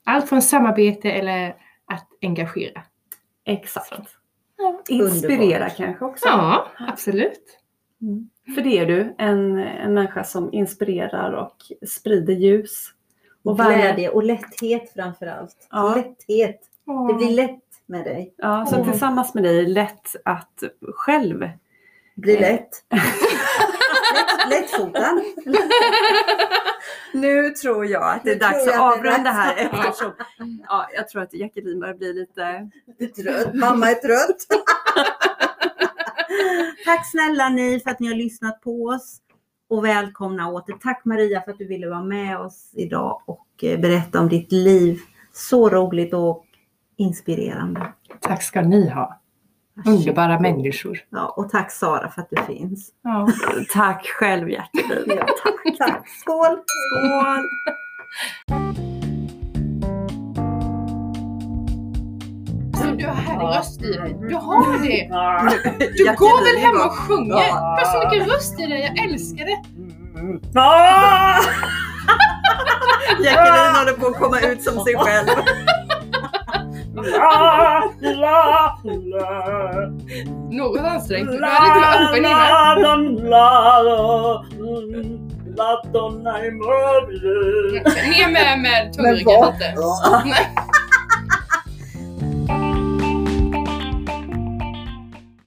Allt 0.03 0.29
från 0.29 0.41
samarbete 0.41 1.11
eller 1.11 1.55
att 1.85 2.07
engagera. 2.21 2.83
Exakt. 3.45 4.09
Ja. 4.57 4.81
Inspirera 4.89 5.43
Underbart. 5.43 5.77
kanske 5.77 6.05
också. 6.05 6.27
Ja, 6.27 6.67
absolut. 6.79 7.59
Mm. 8.01 8.29
För 8.55 8.61
det 8.61 8.77
är 8.77 8.85
du, 8.85 9.15
en, 9.17 9.57
en 9.57 9.93
människa 9.93 10.23
som 10.23 10.53
inspirerar 10.53 11.31
och 11.31 11.87
sprider 11.87 12.33
ljus. 12.33 12.93
Och 13.43 13.59
värme. 13.59 13.75
Glädje 13.75 14.09
och 14.09 14.23
lätthet 14.23 14.93
framför 14.95 15.25
allt. 15.25 15.67
Ja. 15.71 15.95
Lätthet. 15.95 16.61
Det 17.07 17.13
blir 17.13 17.31
lätt 17.31 17.63
med 17.89 18.03
dig. 18.05 18.33
Ja, 18.37 18.65
så 18.65 18.77
Åh. 18.79 18.89
tillsammans 18.91 19.33
med 19.33 19.43
dig 19.43 19.65
lätt 19.65 20.15
att 20.25 20.63
själv 20.95 21.49
Blir 22.15 22.35
Eh. 22.35 22.41
lätt. 22.41 22.69
lätt 24.49 24.49
lättfotad. 24.49 25.21
Nu 27.13 27.49
tror 27.49 27.85
jag 27.85 28.03
att 28.15 28.23
det 28.23 28.31
är 28.31 28.35
Nu 28.35 28.39
dags 28.39 28.67
att 28.67 28.73
att 28.73 28.79
avrunda 28.97 29.29
här 29.31 29.55
eftersom 29.57 30.11
ja, 30.67 30.87
jag 30.95 31.09
tror 31.09 31.21
att 31.21 31.33
Jacqueline 31.33 31.79
börjar 31.79 31.93
bli 31.95 32.13
lite... 32.13 32.69
Trött. 33.21 33.53
Mamma 33.53 33.91
är 33.91 33.95
trött. 33.95 34.45
Tack 36.85 37.11
snälla 37.11 37.49
ni 37.49 37.79
för 37.79 37.89
att 37.91 37.99
ni 37.99 38.07
har 38.07 38.15
lyssnat 38.15 38.61
på 38.61 38.83
oss. 38.83 39.17
Och 39.69 39.85
välkomna 39.85 40.47
åter. 40.51 40.75
Tack 40.81 41.05
Maria 41.05 41.41
för 41.41 41.51
att 41.51 41.57
du 41.57 41.65
ville 41.65 41.89
vara 41.89 42.03
med 42.03 42.39
oss 42.39 42.69
idag 42.73 43.21
och 43.25 43.63
eh, 43.63 43.79
berätta 43.79 44.19
om 44.19 44.29
ditt 44.29 44.51
liv. 44.51 44.99
Så 45.33 45.69
roligt 45.69 46.13
och 46.13 46.45
inspirerande. 46.99 47.93
Tack 48.19 48.43
ska 48.43 48.61
ni 48.61 48.89
ha. 48.89 49.19
Underbara 49.85 50.39
människor. 50.39 50.99
Ja, 51.09 51.33
och 51.37 51.49
tack 51.49 51.71
Sara 51.71 52.09
för 52.09 52.21
att 52.21 52.29
du 52.29 52.43
finns. 52.43 52.89
Ja. 53.03 53.27
Tack 53.73 54.05
själv 54.05 54.49
Jacqueline. 54.49 55.17
Ja, 55.17 55.25
tack, 55.43 55.77
tack. 55.77 56.07
Skål! 56.07 56.57
Skål! 56.65 57.43
Du 62.97 63.05
har 63.05 63.13
härlig 63.13 63.57
röst 63.57 63.81
i 63.81 63.93
dig. 63.93 64.17
Du 64.29 64.35
har 64.35 64.79
det. 64.79 65.07
Du 65.97 66.03
går 66.05 66.43
väl 66.43 66.65
hem 66.65 66.75
är 66.75 66.85
och 66.85 66.91
sjunger? 66.91 67.47
Du 67.47 67.51
har 67.51 67.85
så 67.85 68.09
mycket 68.09 68.33
röst 68.33 68.59
i 68.59 68.65
dig. 68.65 68.81
Jag 68.81 69.05
älskar 69.05 69.45
det. 69.45 69.59
Jacqueline 73.23 73.75
håller 73.75 73.93
på 73.93 74.07
att 74.07 74.19
komma 74.19 74.39
ut 74.39 74.63
som 74.63 74.79
sig 74.85 74.95
själv. 74.95 75.27
Något 80.51 80.79
ansträngt. 80.79 81.27
Du 81.31 81.37
inte 81.67 81.79
varit 81.79 82.09
öppen 82.09 82.25
innan. 82.25 82.31
Ner 88.09 88.31
med, 88.31 88.59
med 88.59 88.93
tungringen 88.93 89.17
lite. 89.51 89.75
Nej. 90.25 90.47